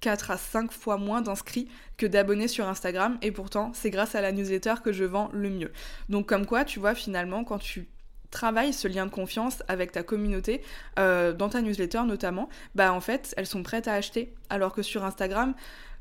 4 0.00 0.30
euh, 0.30 0.34
à 0.34 0.38
5 0.38 0.72
fois 0.72 0.96
moins 0.96 1.22
d'inscrits 1.22 1.68
que 1.96 2.06
d'abonnés 2.06 2.48
sur 2.48 2.66
Instagram 2.66 3.16
et 3.22 3.30
pourtant 3.30 3.70
c'est 3.74 3.90
grâce 3.90 4.16
à 4.16 4.20
la 4.20 4.32
newsletter 4.32 4.74
que 4.82 4.90
je 4.92 5.04
vends 5.04 5.30
le 5.32 5.50
mieux. 5.50 5.70
Donc 6.08 6.28
comme 6.28 6.46
quoi 6.46 6.64
tu 6.64 6.80
vois 6.80 6.96
finalement 6.96 7.44
quand 7.44 7.60
tu 7.60 7.86
travaille 8.30 8.72
ce 8.72 8.88
lien 8.88 9.06
de 9.06 9.10
confiance 9.10 9.62
avec 9.68 9.92
ta 9.92 10.02
communauté, 10.02 10.62
euh, 10.98 11.32
dans 11.32 11.48
ta 11.48 11.62
newsletter 11.62 12.02
notamment, 12.06 12.48
bah 12.74 12.92
en 12.92 13.00
fait, 13.00 13.34
elles 13.36 13.46
sont 13.46 13.62
prêtes 13.62 13.88
à 13.88 13.94
acheter. 13.94 14.32
Alors 14.48 14.72
que 14.72 14.82
sur 14.82 15.04
Instagram, 15.04 15.54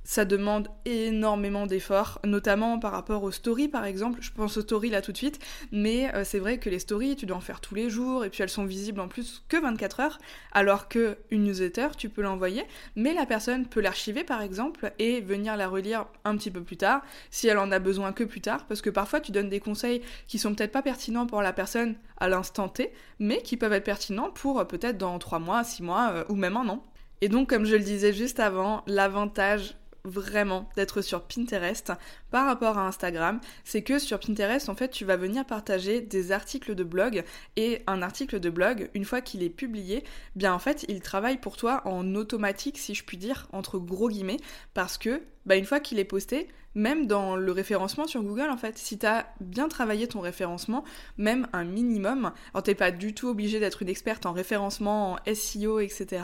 ça 0.09 0.25
demande 0.25 0.69
énormément 0.85 1.67
d'efforts, 1.67 2.19
notamment 2.25 2.79
par 2.79 2.93
rapport 2.93 3.21
aux 3.21 3.29
stories 3.29 3.67
par 3.67 3.85
exemple. 3.85 4.17
Je 4.23 4.31
pense 4.31 4.57
aux 4.57 4.61
stories 4.61 4.89
là 4.89 5.03
tout 5.03 5.11
de 5.11 5.17
suite, 5.17 5.37
mais 5.71 6.11
euh, 6.15 6.23
c'est 6.23 6.39
vrai 6.39 6.57
que 6.57 6.67
les 6.67 6.79
stories, 6.79 7.15
tu 7.15 7.27
dois 7.27 7.37
en 7.37 7.41
faire 7.41 7.61
tous 7.61 7.75
les 7.75 7.91
jours 7.91 8.25
et 8.25 8.31
puis 8.31 8.41
elles 8.41 8.49
sont 8.49 8.65
visibles 8.65 9.01
en 9.01 9.07
plus 9.07 9.43
que 9.49 9.61
24 9.61 9.99
heures, 9.99 10.17
alors 10.51 10.87
que 10.87 11.15
une 11.29 11.43
newsletter, 11.43 11.89
tu 11.95 12.09
peux 12.09 12.23
l'envoyer, 12.23 12.63
mais 12.95 13.13
la 13.13 13.27
personne 13.27 13.67
peut 13.67 13.81
l'archiver 13.81 14.23
par 14.23 14.41
exemple 14.41 14.91
et 14.97 15.21
venir 15.21 15.55
la 15.55 15.67
relire 15.67 16.07
un 16.25 16.35
petit 16.37 16.49
peu 16.49 16.63
plus 16.63 16.77
tard, 16.77 17.03
si 17.29 17.47
elle 17.47 17.59
en 17.59 17.71
a 17.71 17.77
besoin 17.77 18.11
que 18.11 18.23
plus 18.23 18.41
tard, 18.41 18.65
parce 18.65 18.81
que 18.81 18.89
parfois 18.89 19.21
tu 19.21 19.31
donnes 19.31 19.49
des 19.49 19.59
conseils 19.59 20.01
qui 20.27 20.39
sont 20.39 20.55
peut-être 20.55 20.71
pas 20.71 20.81
pertinents 20.81 21.27
pour 21.27 21.43
la 21.43 21.53
personne 21.53 21.93
à 22.17 22.29
l'instant 22.29 22.67
T, 22.67 22.91
mais 23.19 23.43
qui 23.43 23.57
peuvent 23.57 23.73
être 23.73 23.83
pertinents 23.83 24.31
pour 24.31 24.59
euh, 24.59 24.65
peut-être 24.65 24.97
dans 24.97 25.19
3 25.19 25.37
mois, 25.37 25.63
6 25.63 25.83
mois 25.83 26.09
euh, 26.13 26.23
ou 26.29 26.35
même 26.35 26.57
un 26.57 26.67
an. 26.67 26.83
Et 27.21 27.27
donc, 27.27 27.49
comme 27.49 27.65
je 27.65 27.75
le 27.75 27.83
disais 27.83 28.13
juste 28.13 28.39
avant, 28.39 28.81
l'avantage 28.87 29.75
vraiment 30.03 30.69
d'être 30.75 31.01
sur 31.01 31.23
Pinterest 31.23 31.93
par 32.31 32.45
rapport 32.45 32.77
à 32.77 32.87
Instagram, 32.87 33.39
c'est 33.63 33.81
que 33.81 33.99
sur 33.99 34.19
Pinterest, 34.19 34.69
en 34.69 34.75
fait, 34.75 34.89
tu 34.89 35.05
vas 35.05 35.17
venir 35.17 35.45
partager 35.45 36.01
des 36.01 36.31
articles 36.31 36.75
de 36.75 36.83
blog 36.83 37.23
et 37.55 37.81
un 37.87 38.01
article 38.01 38.39
de 38.39 38.49
blog, 38.49 38.89
une 38.93 39.05
fois 39.05 39.21
qu'il 39.21 39.43
est 39.43 39.49
publié, 39.49 40.03
bien 40.35 40.53
en 40.53 40.59
fait, 40.59 40.85
il 40.87 41.01
travaille 41.01 41.37
pour 41.37 41.57
toi 41.57 41.81
en 41.85 42.15
automatique, 42.15 42.77
si 42.77 42.95
je 42.95 43.03
puis 43.03 43.17
dire, 43.17 43.47
entre 43.51 43.79
gros 43.79 44.09
guillemets, 44.09 44.37
parce 44.73 44.97
que 44.97 45.21
bah, 45.49 45.55
une 45.55 45.65
fois 45.65 45.79
qu'il 45.79 45.97
est 45.97 46.05
posté, 46.05 46.47
même 46.75 47.07
dans 47.07 47.35
le 47.35 47.51
référencement 47.51 48.05
sur 48.05 48.21
Google 48.21 48.51
en 48.51 48.57
fait, 48.57 48.77
si 48.77 48.99
tu 48.99 49.05
as 49.07 49.25
bien 49.41 49.67
travaillé 49.67 50.07
ton 50.07 50.19
référencement, 50.19 50.83
même 51.17 51.47
un 51.53 51.63
minimum, 51.63 52.31
alors 52.53 52.61
t'es 52.61 52.75
pas 52.75 52.91
du 52.91 53.15
tout 53.15 53.27
obligé 53.27 53.59
d'être 53.59 53.81
une 53.81 53.89
experte 53.89 54.27
en 54.27 54.31
référencement, 54.31 55.13
en 55.13 55.33
SEO, 55.33 55.79
etc. 55.79 56.21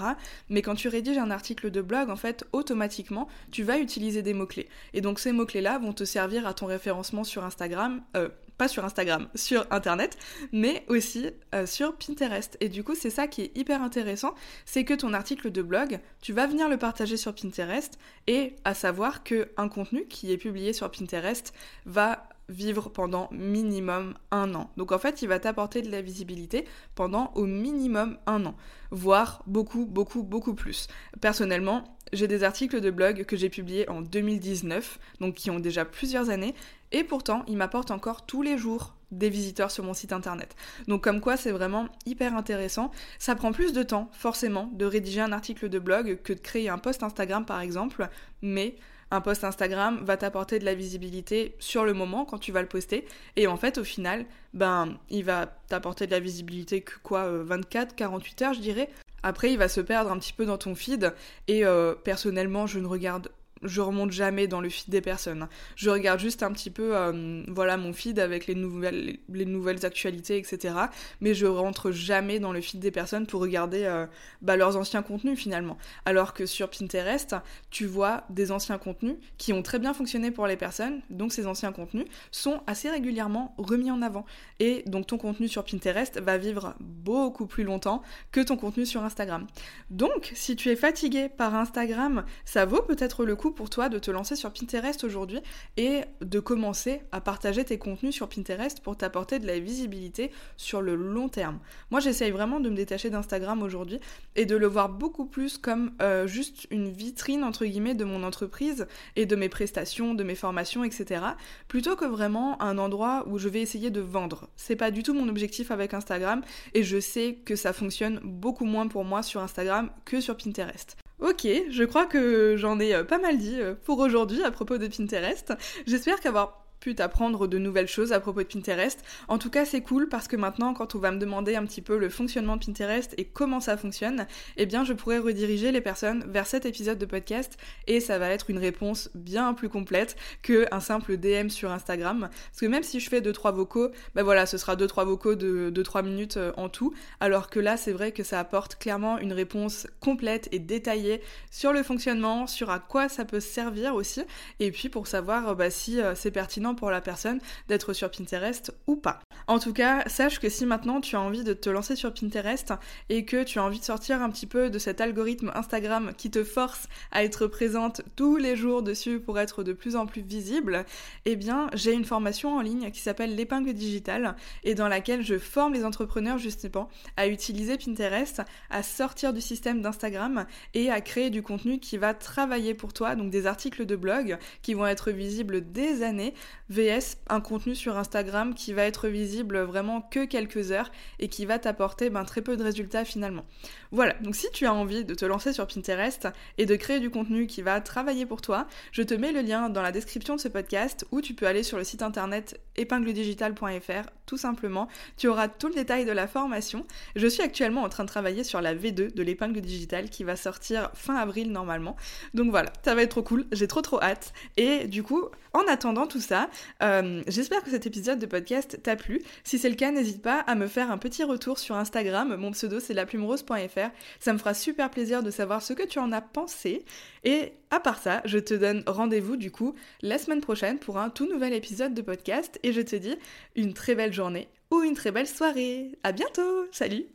Mais 0.50 0.62
quand 0.62 0.75
tu 0.75 0.89
rédiges 0.89 1.17
un 1.17 1.32
article 1.32 1.72
de 1.72 1.82
blog, 1.82 2.12
en 2.12 2.15
fait, 2.15 2.46
automatiquement, 2.53 3.27
tu 3.50 3.63
vas 3.63 3.79
utiliser 3.79 4.22
des 4.22 4.36
mots-clés. 4.36 4.70
Et 4.94 5.01
donc 5.01 5.17
ces 5.17 5.32
mots-clés-là 5.32 5.79
vont 5.79 5.94
te 5.94 6.03
servir 6.03 6.46
à 6.46 6.53
ton 6.53 6.67
référencement 6.67 7.24
sur 7.24 7.44
Instagram, 7.44 8.03
euh, 8.15 8.29
pas 8.57 8.67
sur 8.67 8.85
Instagram, 8.85 9.27
sur 9.35 9.65
Internet, 9.71 10.17
mais 10.51 10.85
aussi 10.88 11.29
euh, 11.53 11.65
sur 11.65 11.95
Pinterest. 11.95 12.57
Et 12.62 12.69
du 12.69 12.83
coup, 12.83 12.95
c'est 12.95 13.09
ça 13.09 13.27
qui 13.27 13.41
est 13.41 13.57
hyper 13.57 13.81
intéressant, 13.81 14.33
c'est 14.65 14.83
que 14.83 14.93
ton 14.93 15.13
article 15.13 15.51
de 15.51 15.62
blog, 15.62 16.00
tu 16.21 16.33
vas 16.33 16.47
venir 16.47 16.69
le 16.69 16.77
partager 16.77 17.17
sur 17.17 17.33
Pinterest, 17.33 17.97
et 18.27 18.55
à 18.63 18.74
savoir 18.74 19.24
que 19.24 19.50
un 19.57 19.69
contenu 19.69 20.05
qui 20.07 20.31
est 20.31 20.38
publié 20.38 20.74
sur 20.74 20.89
Pinterest 20.89 21.53
va 21.85 22.27
vivre 22.50 22.89
pendant 22.89 23.27
minimum 23.31 24.13
un 24.31 24.53
an. 24.53 24.69
Donc 24.77 24.91
en 24.91 25.00
fait, 25.00 25.21
il 25.21 25.27
va 25.27 25.39
t'apporter 25.39 25.81
de 25.81 25.89
la 25.89 26.01
visibilité 26.01 26.65
pendant 26.93 27.31
au 27.35 27.45
minimum 27.45 28.17
un 28.27 28.45
an, 28.45 28.55
voire 28.91 29.43
beaucoup, 29.47 29.85
beaucoup, 29.85 30.24
beaucoup 30.24 30.53
plus. 30.53 30.88
Personnellement, 31.21 31.94
j'ai 32.13 32.27
des 32.27 32.43
articles 32.43 32.81
de 32.81 32.91
blog 32.91 33.25
que 33.25 33.35
j'ai 33.35 33.50
publiés 33.50 33.89
en 33.89 34.01
2019, 34.01 35.00
donc 35.19 35.35
qui 35.35 35.50
ont 35.50 35.59
déjà 35.59 35.85
plusieurs 35.85 36.29
années, 36.29 36.55
et 36.91 37.03
pourtant, 37.03 37.43
il 37.47 37.57
m'apporte 37.57 37.91
encore 37.91 38.25
tous 38.25 38.41
les 38.41 38.57
jours 38.57 38.95
des 39.12 39.29
visiteurs 39.29 39.71
sur 39.71 39.83
mon 39.83 39.93
site 39.93 40.13
internet. 40.13 40.55
Donc 40.88 41.03
comme 41.03 41.21
quoi 41.21 41.38
c'est 41.38 41.51
vraiment 41.51 41.88
hyper 42.05 42.35
intéressant. 42.35 42.91
Ça 43.19 43.35
prend 43.35 43.51
plus 43.51 43.74
de 43.74 43.83
temps, 43.83 44.09
forcément, 44.13 44.69
de 44.74 44.85
rédiger 44.85 45.21
un 45.21 45.31
article 45.31 45.69
de 45.69 45.79
blog 45.79 46.19
que 46.24 46.33
de 46.33 46.39
créer 46.39 46.69
un 46.69 46.77
post 46.77 47.03
Instagram 47.03 47.45
par 47.45 47.62
exemple, 47.62 48.07
mais 48.41 48.75
un 49.12 49.21
post 49.21 49.43
Instagram 49.43 50.03
va 50.03 50.17
t'apporter 50.17 50.59
de 50.59 50.65
la 50.65 50.74
visibilité 50.74 51.55
sur 51.59 51.85
le 51.85 51.94
moment 51.94 52.25
quand 52.25 52.39
tu 52.39 52.51
vas 52.51 52.61
le 52.61 52.68
poster 52.68 53.05
et 53.35 53.48
en 53.48 53.55
fait 53.55 53.77
au 53.77 53.83
final 53.83 54.25
ben 54.53 54.98
il 55.09 55.24
va 55.24 55.46
t'apporter 55.68 56.07
de 56.07 56.11
la 56.11 56.20
visibilité 56.20 56.81
que 56.81 56.94
quoi 57.03 57.29
24 57.29 57.91
euh, 57.91 57.96
48 57.96 58.41
heures 58.41 58.53
je 58.53 58.61
dirais 58.61 58.89
après 59.25 59.51
il 59.51 59.57
va 59.57 59.68
se 59.68 59.81
perdre 59.81 60.11
un 60.11 60.20
petit 60.20 60.33
peu 60.33 60.46
dans 60.46 60.57
ton 60.57 60.75
feed. 60.75 61.14
Et 61.48 61.66
euh, 61.66 61.96
personnellement 61.96 62.68
je 62.68 62.79
ne 62.79 62.88
regarde 62.88 63.29
je 63.65 63.81
remonte 63.81 64.11
jamais 64.11 64.47
dans 64.47 64.61
le 64.61 64.69
feed 64.69 64.89
des 64.89 65.01
personnes. 65.01 65.47
Je 65.75 65.89
regarde 65.89 66.19
juste 66.19 66.43
un 66.43 66.51
petit 66.51 66.69
peu, 66.69 66.95
euh, 66.95 67.43
voilà, 67.47 67.77
mon 67.77 67.93
feed 67.93 68.19
avec 68.19 68.47
les 68.47 68.55
nouvelles, 68.55 69.17
les 69.29 69.45
nouvelles 69.45 69.85
actualités, 69.85 70.37
etc. 70.37 70.75
Mais 71.21 71.33
je 71.33 71.45
rentre 71.45 71.91
jamais 71.91 72.39
dans 72.39 72.51
le 72.51 72.61
feed 72.61 72.79
des 72.79 72.91
personnes 72.91 73.27
pour 73.27 73.41
regarder 73.41 73.83
euh, 73.83 74.05
bah, 74.41 74.55
leurs 74.55 74.77
anciens 74.77 75.01
contenus 75.01 75.37
finalement. 75.39 75.77
Alors 76.05 76.33
que 76.33 76.45
sur 76.45 76.69
Pinterest, 76.69 77.35
tu 77.69 77.85
vois 77.85 78.23
des 78.29 78.51
anciens 78.51 78.77
contenus 78.77 79.15
qui 79.37 79.53
ont 79.53 79.61
très 79.61 79.79
bien 79.79 79.93
fonctionné 79.93 80.31
pour 80.31 80.47
les 80.47 80.57
personnes. 80.57 81.01
Donc 81.09 81.33
ces 81.33 81.47
anciens 81.47 81.71
contenus 81.71 82.05
sont 82.31 82.61
assez 82.67 82.89
régulièrement 82.89 83.55
remis 83.57 83.91
en 83.91 84.01
avant. 84.01 84.25
Et 84.59 84.83
donc 84.85 85.07
ton 85.07 85.17
contenu 85.17 85.47
sur 85.47 85.63
Pinterest 85.63 86.19
va 86.21 86.37
vivre 86.37 86.75
beaucoup 86.79 87.47
plus 87.47 87.63
longtemps 87.63 88.01
que 88.31 88.41
ton 88.41 88.57
contenu 88.57 88.85
sur 88.85 89.03
Instagram. 89.03 89.47
Donc 89.89 90.31
si 90.35 90.55
tu 90.55 90.69
es 90.69 90.75
fatigué 90.75 91.29
par 91.29 91.55
Instagram, 91.55 92.25
ça 92.45 92.65
vaut 92.65 92.81
peut-être 92.81 93.25
le 93.25 93.35
coup 93.35 93.51
pour 93.55 93.70
toi 93.70 93.89
de 93.89 93.98
te 93.98 94.11
lancer 94.11 94.35
sur 94.35 94.51
Pinterest 94.51 95.03
aujourd'hui 95.03 95.39
et 95.77 96.01
de 96.22 96.39
commencer 96.39 97.01
à 97.11 97.22
partager 97.22 97.63
tes 97.63 97.77
contenus 97.77 98.13
sur 98.13 98.29
Pinterest 98.29 98.81
pour 98.81 98.98
t'apporter 98.98 99.39
de 99.39 99.48
la 99.48 99.59
visibilité 99.59 100.31
sur 100.57 100.81
le 100.81 100.96
long 100.96 101.29
terme. 101.29 101.59
Moi, 101.89 102.00
j'essaye 102.00 102.31
vraiment 102.31 102.59
de 102.59 102.70
me 102.70 102.75
détacher 102.75 103.09
d'Instagram 103.09 103.63
aujourd'hui 103.63 104.00
et 104.35 104.46
de 104.46 104.55
le 104.55 104.68
voir 104.68 104.89
beaucoup 104.89 105.25
plus 105.25 105.57
comme 105.57 105.91
euh, 106.01 106.27
juste 106.27 106.68
une 106.70 106.89
vitrine, 106.89 107.44
entre 107.44 107.65
guillemets, 107.65 107.96
de 107.96 108.05
mon 108.05 108.24
entreprise 108.24 108.85
et 109.15 109.25
de 109.25 109.35
mes 109.35 109.50
prestations, 109.50 110.13
de 110.13 110.24
mes 110.24 110.35
formations, 110.35 110.83
etc. 110.83 111.22
Plutôt 111.68 111.96
que 111.96 112.05
vraiment 112.05 112.61
un 112.61 112.77
endroit 112.77 113.25
où 113.27 113.37
je 113.37 113.50
vais 113.50 113.61
essayer 113.61 113.89
de 113.89 114.01
vendre. 114.01 114.50
C'est 114.55 114.75
pas 114.75 114.91
du 114.91 115.03
tout 115.03 115.13
mon 115.13 115.29
objectif 115.29 115.72
avec 115.72 115.94
Instagram 115.94 116.41
et 116.74 116.83
je 116.83 117.00
sais 117.00 117.39
que 117.46 117.55
ça 117.55 117.74
fonctionne 117.74 118.20
beaucoup 118.24 118.65
moins 118.65 118.87
pour 118.87 119.05
moi 119.05 119.24
sur 119.24 119.41
Instagram 119.41 119.89
que 120.03 120.22
sur 120.22 120.37
Pinterest. 120.37 120.98
Ok, 121.19 121.47
je 121.69 121.83
crois 121.85 122.05
que 122.05 122.55
j'en 122.57 122.79
ai 122.79 122.93
euh, 122.93 123.03
pas 123.05 123.17
mal 123.19 123.37
dit 123.37 123.61
euh, 123.61 123.73
pour 123.73 123.99
aujourd'hui 123.99 124.43
à 124.43 124.51
propos 124.51 124.77
de 124.77 124.87
Pinterest. 124.87 125.53
J'espère 125.87 126.19
qu'avoir 126.19 126.64
t'apprendre 126.93 127.48
de 127.48 127.57
nouvelles 127.57 127.87
choses 127.87 128.11
à 128.11 128.19
propos 128.19 128.43
de 128.43 128.48
Pinterest. 128.48 129.03
En 129.27 129.37
tout 129.37 129.50
cas, 129.50 129.65
c'est 129.65 129.81
cool 129.81 130.09
parce 130.09 130.27
que 130.27 130.35
maintenant, 130.35 130.74
quand 130.74 130.93
on 130.93 131.00
va 131.00 131.11
me 131.11 131.17
demander 131.17 131.55
un 131.55 131.65
petit 131.65 131.81
peu 131.81 131.98
le 131.98 132.09
fonctionnement 132.09 132.57
de 132.57 132.65
Pinterest 132.65 133.15
et 133.17 133.25
comment 133.25 133.59
ça 133.59 133.77
fonctionne, 133.77 134.27
eh 134.57 134.65
bien, 134.65 134.83
je 134.83 134.93
pourrais 134.93 135.17
rediriger 135.17 135.71
les 135.71 135.81
personnes 135.81 136.25
vers 136.27 136.45
cet 136.45 136.65
épisode 136.65 136.98
de 136.98 137.05
podcast 137.05 137.57
et 137.87 138.00
ça 138.00 138.19
va 138.19 138.29
être 138.29 138.50
une 138.50 138.59
réponse 138.59 139.09
bien 139.15 139.53
plus 139.53 139.69
complète 139.69 140.15
que 140.43 140.65
un 140.71 140.79
simple 140.79 141.17
DM 141.17 141.50
sur 141.50 141.71
Instagram. 141.71 142.29
Parce 142.29 142.59
que 142.59 142.65
même 142.65 142.83
si 142.83 143.00
je 143.00 143.09
fais 143.09 143.21
2-3 143.21 143.53
vocaux, 143.53 143.89
ben 144.13 144.24
voilà, 144.24 144.45
ce 144.45 144.57
sera 144.57 144.75
2-3 144.75 145.05
vocaux 145.05 145.35
de 145.35 145.71
2-3 145.74 146.03
minutes 146.03 146.37
euh, 146.37 146.51
en 146.57 146.69
tout. 146.69 146.93
Alors 147.19 147.50
que 147.50 147.59
là, 147.59 147.77
c'est 147.77 147.91
vrai 147.91 148.11
que 148.11 148.24
ça 148.24 148.39
apporte 148.39 148.75
clairement 148.75 149.17
une 149.17 149.33
réponse 149.33 149.87
complète 150.00 150.50
et 150.51 150.59
détaillée 150.59 151.21
sur 151.51 151.74
le 151.74 151.83
fonctionnement, 151.83 152.48
sur 152.48 152.69
à 152.69 152.79
quoi 152.79 153.09
ça 153.09 153.25
peut 153.25 153.39
servir 153.39 153.95
aussi, 153.95 154.21
et 154.59 154.71
puis 154.71 154.89
pour 154.89 155.07
savoir 155.07 155.50
euh, 155.50 155.55
bah, 155.55 155.69
si 155.69 156.01
euh, 156.01 156.15
c'est 156.15 156.31
pertinent 156.31 156.75
pour 156.75 156.92
la 156.92 157.01
personne 157.01 157.40
d'être 157.68 157.94
sur 157.94 158.11
Pinterest 158.11 158.72
ou 158.88 158.96
pas. 158.96 159.20
En 159.48 159.59
tout 159.59 159.74
cas, 159.74 160.07
sache 160.07 160.40
que 160.40 160.50
si 160.50 160.66
maintenant 160.66 161.01
tu 161.01 161.16
as 161.16 161.22
envie 161.22 161.44
de 161.44 161.53
te 161.53 161.70
lancer 161.70 161.96
sur 161.96 162.14
Pinterest 162.14 162.74
et 163.09 163.25
que 163.25 163.44
tu 163.44 163.59
as 163.59 163.64
envie 163.64 163.79
de 163.79 163.85
sortir 163.85 164.22
un 164.22 164.29
petit 164.29 164.48
peu 164.48 164.70
de 164.70 164.79
cet 164.79 165.01
algorithme 165.01 165.51
Instagram 165.55 166.11
qui 166.18 166.31
te 166.31 166.44
force 166.44 166.88
à 167.11 167.24
être 167.24 167.48
présente 167.48 168.01
tous 168.16 168.38
les 168.38 168.55
jours 168.55 168.83
dessus 168.83 169.20
pour 169.20 169.40
être 169.40 169.64
de 169.64 169.74
plus 169.74 169.96
en 169.96 170.05
plus 170.05 170.22
visible, 170.22 170.85
eh 171.25 171.35
bien 171.35 171.70
j'ai 171.74 171.94
une 171.94 172.05
formation 172.05 172.55
en 172.55 172.61
ligne 172.61 172.92
qui 172.92 173.00
s'appelle 173.00 173.35
l'épingle 173.35 173.74
digitale 173.74 174.35
et 174.64 174.75
dans 174.75 174.88
laquelle 174.88 175.22
je 175.22 175.38
forme 175.38 175.74
les 175.74 175.85
entrepreneurs 175.85 176.38
justement 176.38 176.90
à 177.18 177.27
utiliser 177.27 177.77
Pinterest, 177.77 178.42
à 178.70 178.83
sortir 178.83 179.33
du 179.33 179.42
système 179.42 179.81
d'Instagram 179.81 180.46
et 180.74 180.90
à 180.90 181.01
créer 181.01 181.29
du 181.29 181.42
contenu 181.42 181.79
qui 181.79 181.98
va 181.98 182.14
travailler 182.14 182.74
pour 182.74 182.94
toi, 182.94 183.16
donc 183.16 183.29
des 183.29 183.48
articles 183.48 183.85
de 183.85 183.96
blog 183.96 184.38
qui 184.61 184.74
vont 184.74 184.88
être 184.88 185.11
visibles 185.11 185.72
des 185.72 186.03
années 186.03 186.33
VS 186.69 187.17
un 187.29 187.41
contenu 187.41 187.75
sur 187.75 187.97
Instagram 187.97 188.53
qui 188.53 188.73
va 188.73 188.83
être 188.83 189.07
visible 189.07 189.59
vraiment 189.59 190.01
que 190.01 190.25
quelques 190.25 190.71
heures 190.71 190.91
et 191.19 191.27
qui 191.27 191.45
va 191.45 191.59
t'apporter 191.59 192.09
ben, 192.09 192.23
très 192.23 192.41
peu 192.41 192.57
de 192.57 192.63
résultats 192.63 193.05
finalement. 193.05 193.45
Voilà, 193.91 194.13
donc 194.21 194.35
si 194.35 194.49
tu 194.51 194.65
as 194.65 194.73
envie 194.73 195.05
de 195.05 195.13
te 195.13 195.25
lancer 195.25 195.53
sur 195.53 195.67
Pinterest 195.67 196.27
et 196.57 196.65
de 196.65 196.75
créer 196.75 196.99
du 196.99 197.09
contenu 197.09 197.47
qui 197.47 197.61
va 197.61 197.81
travailler 197.81 198.25
pour 198.25 198.41
toi, 198.41 198.67
je 198.91 199.03
te 199.03 199.13
mets 199.13 199.31
le 199.31 199.41
lien 199.41 199.69
dans 199.69 199.81
la 199.81 199.91
description 199.91 200.35
de 200.35 200.41
ce 200.41 200.47
podcast 200.47 201.05
ou 201.11 201.21
tu 201.21 201.33
peux 201.33 201.47
aller 201.47 201.63
sur 201.63 201.77
le 201.77 201.83
site 201.83 202.01
internet 202.01 202.59
épingledigital.fr 202.75 204.09
tout 204.25 204.37
simplement. 204.37 204.87
Tu 205.17 205.27
auras 205.27 205.47
tout 205.47 205.67
le 205.67 205.75
détail 205.75 206.05
de 206.05 206.11
la 206.11 206.27
formation. 206.27 206.85
Je 207.15 207.27
suis 207.27 207.43
actuellement 207.43 207.83
en 207.83 207.89
train 207.89 208.03
de 208.03 208.09
travailler 208.09 208.43
sur 208.43 208.61
la 208.61 208.73
V2 208.73 209.13
de 209.13 209.23
l'épingle 209.23 209.61
digitale 209.61 210.09
qui 210.09 210.23
va 210.23 210.35
sortir 210.35 210.89
fin 210.93 211.15
avril 211.15 211.51
normalement. 211.51 211.95
Donc 212.33 212.49
voilà, 212.49 212.71
ça 212.83 212.95
va 212.95 213.03
être 213.03 213.11
trop 213.11 213.23
cool, 213.23 213.45
j'ai 213.51 213.67
trop 213.67 213.81
trop 213.81 214.01
hâte. 214.01 214.33
Et 214.57 214.87
du 214.87 215.03
coup, 215.03 215.25
en 215.53 215.63
attendant 215.67 216.07
tout 216.07 216.19
ça, 216.19 216.49
euh, 216.83 217.24
j'espère 217.27 217.63
que 217.63 217.70
cet 217.70 217.85
épisode 217.85 218.20
de 218.20 218.25
podcast 218.25 218.79
t'a 218.81 218.96
plu. 218.96 219.22
Si 219.44 219.57
c'est 219.57 219.70
le 219.70 219.75
cas, 219.75 219.91
n'hésite 219.91 220.22
pas 220.22 220.39
à 220.39 220.55
me 220.55 220.68
faire 220.68 220.91
un 220.91 220.98
petit 220.98 221.24
retour 221.24 221.59
sur 221.59 221.75
Instagram. 221.75 222.35
Mon 222.35 222.51
pseudo 222.51 222.79
c'est 222.79 222.94
laplumerose.fr. 222.94 223.89
Ça 224.20 224.33
me 224.33 224.37
fera 224.37 224.53
super 224.53 224.89
plaisir 224.89 225.24
de 225.24 225.31
savoir 225.31 225.61
ce 225.61 225.74
que 225.74 225.83
tu 225.83 226.00
en 226.00 226.11
as 226.11 226.22
pensé. 226.22 226.85
Et 227.24 227.53
à 227.72 227.79
part 227.79 228.00
ça, 228.00 228.22
je 228.25 228.39
te 228.39 228.53
donne 228.53 228.83
rendez-vous 228.87 229.37
du 229.37 229.51
coup 229.51 229.75
la 230.01 230.18
semaine 230.18 230.41
prochaine 230.41 230.79
pour 230.79 230.98
un 230.98 231.09
tout 231.09 231.27
nouvel 231.27 231.53
épisode 231.53 231.94
de 231.94 232.01
podcast. 232.01 232.59
Et 232.63 232.74
je 232.74 232.81
te 232.81 232.96
dis 232.96 233.15
une 233.55 233.74
très 233.74 233.96
belle 233.96 234.13
journée 234.13 234.48
ou 234.72 234.81
une 234.81 234.96
très 234.96 235.11
belle 235.11 235.27
soirée. 235.27 235.91
À 236.03 236.11
bientôt. 236.11 236.68
Salut. 236.72 237.05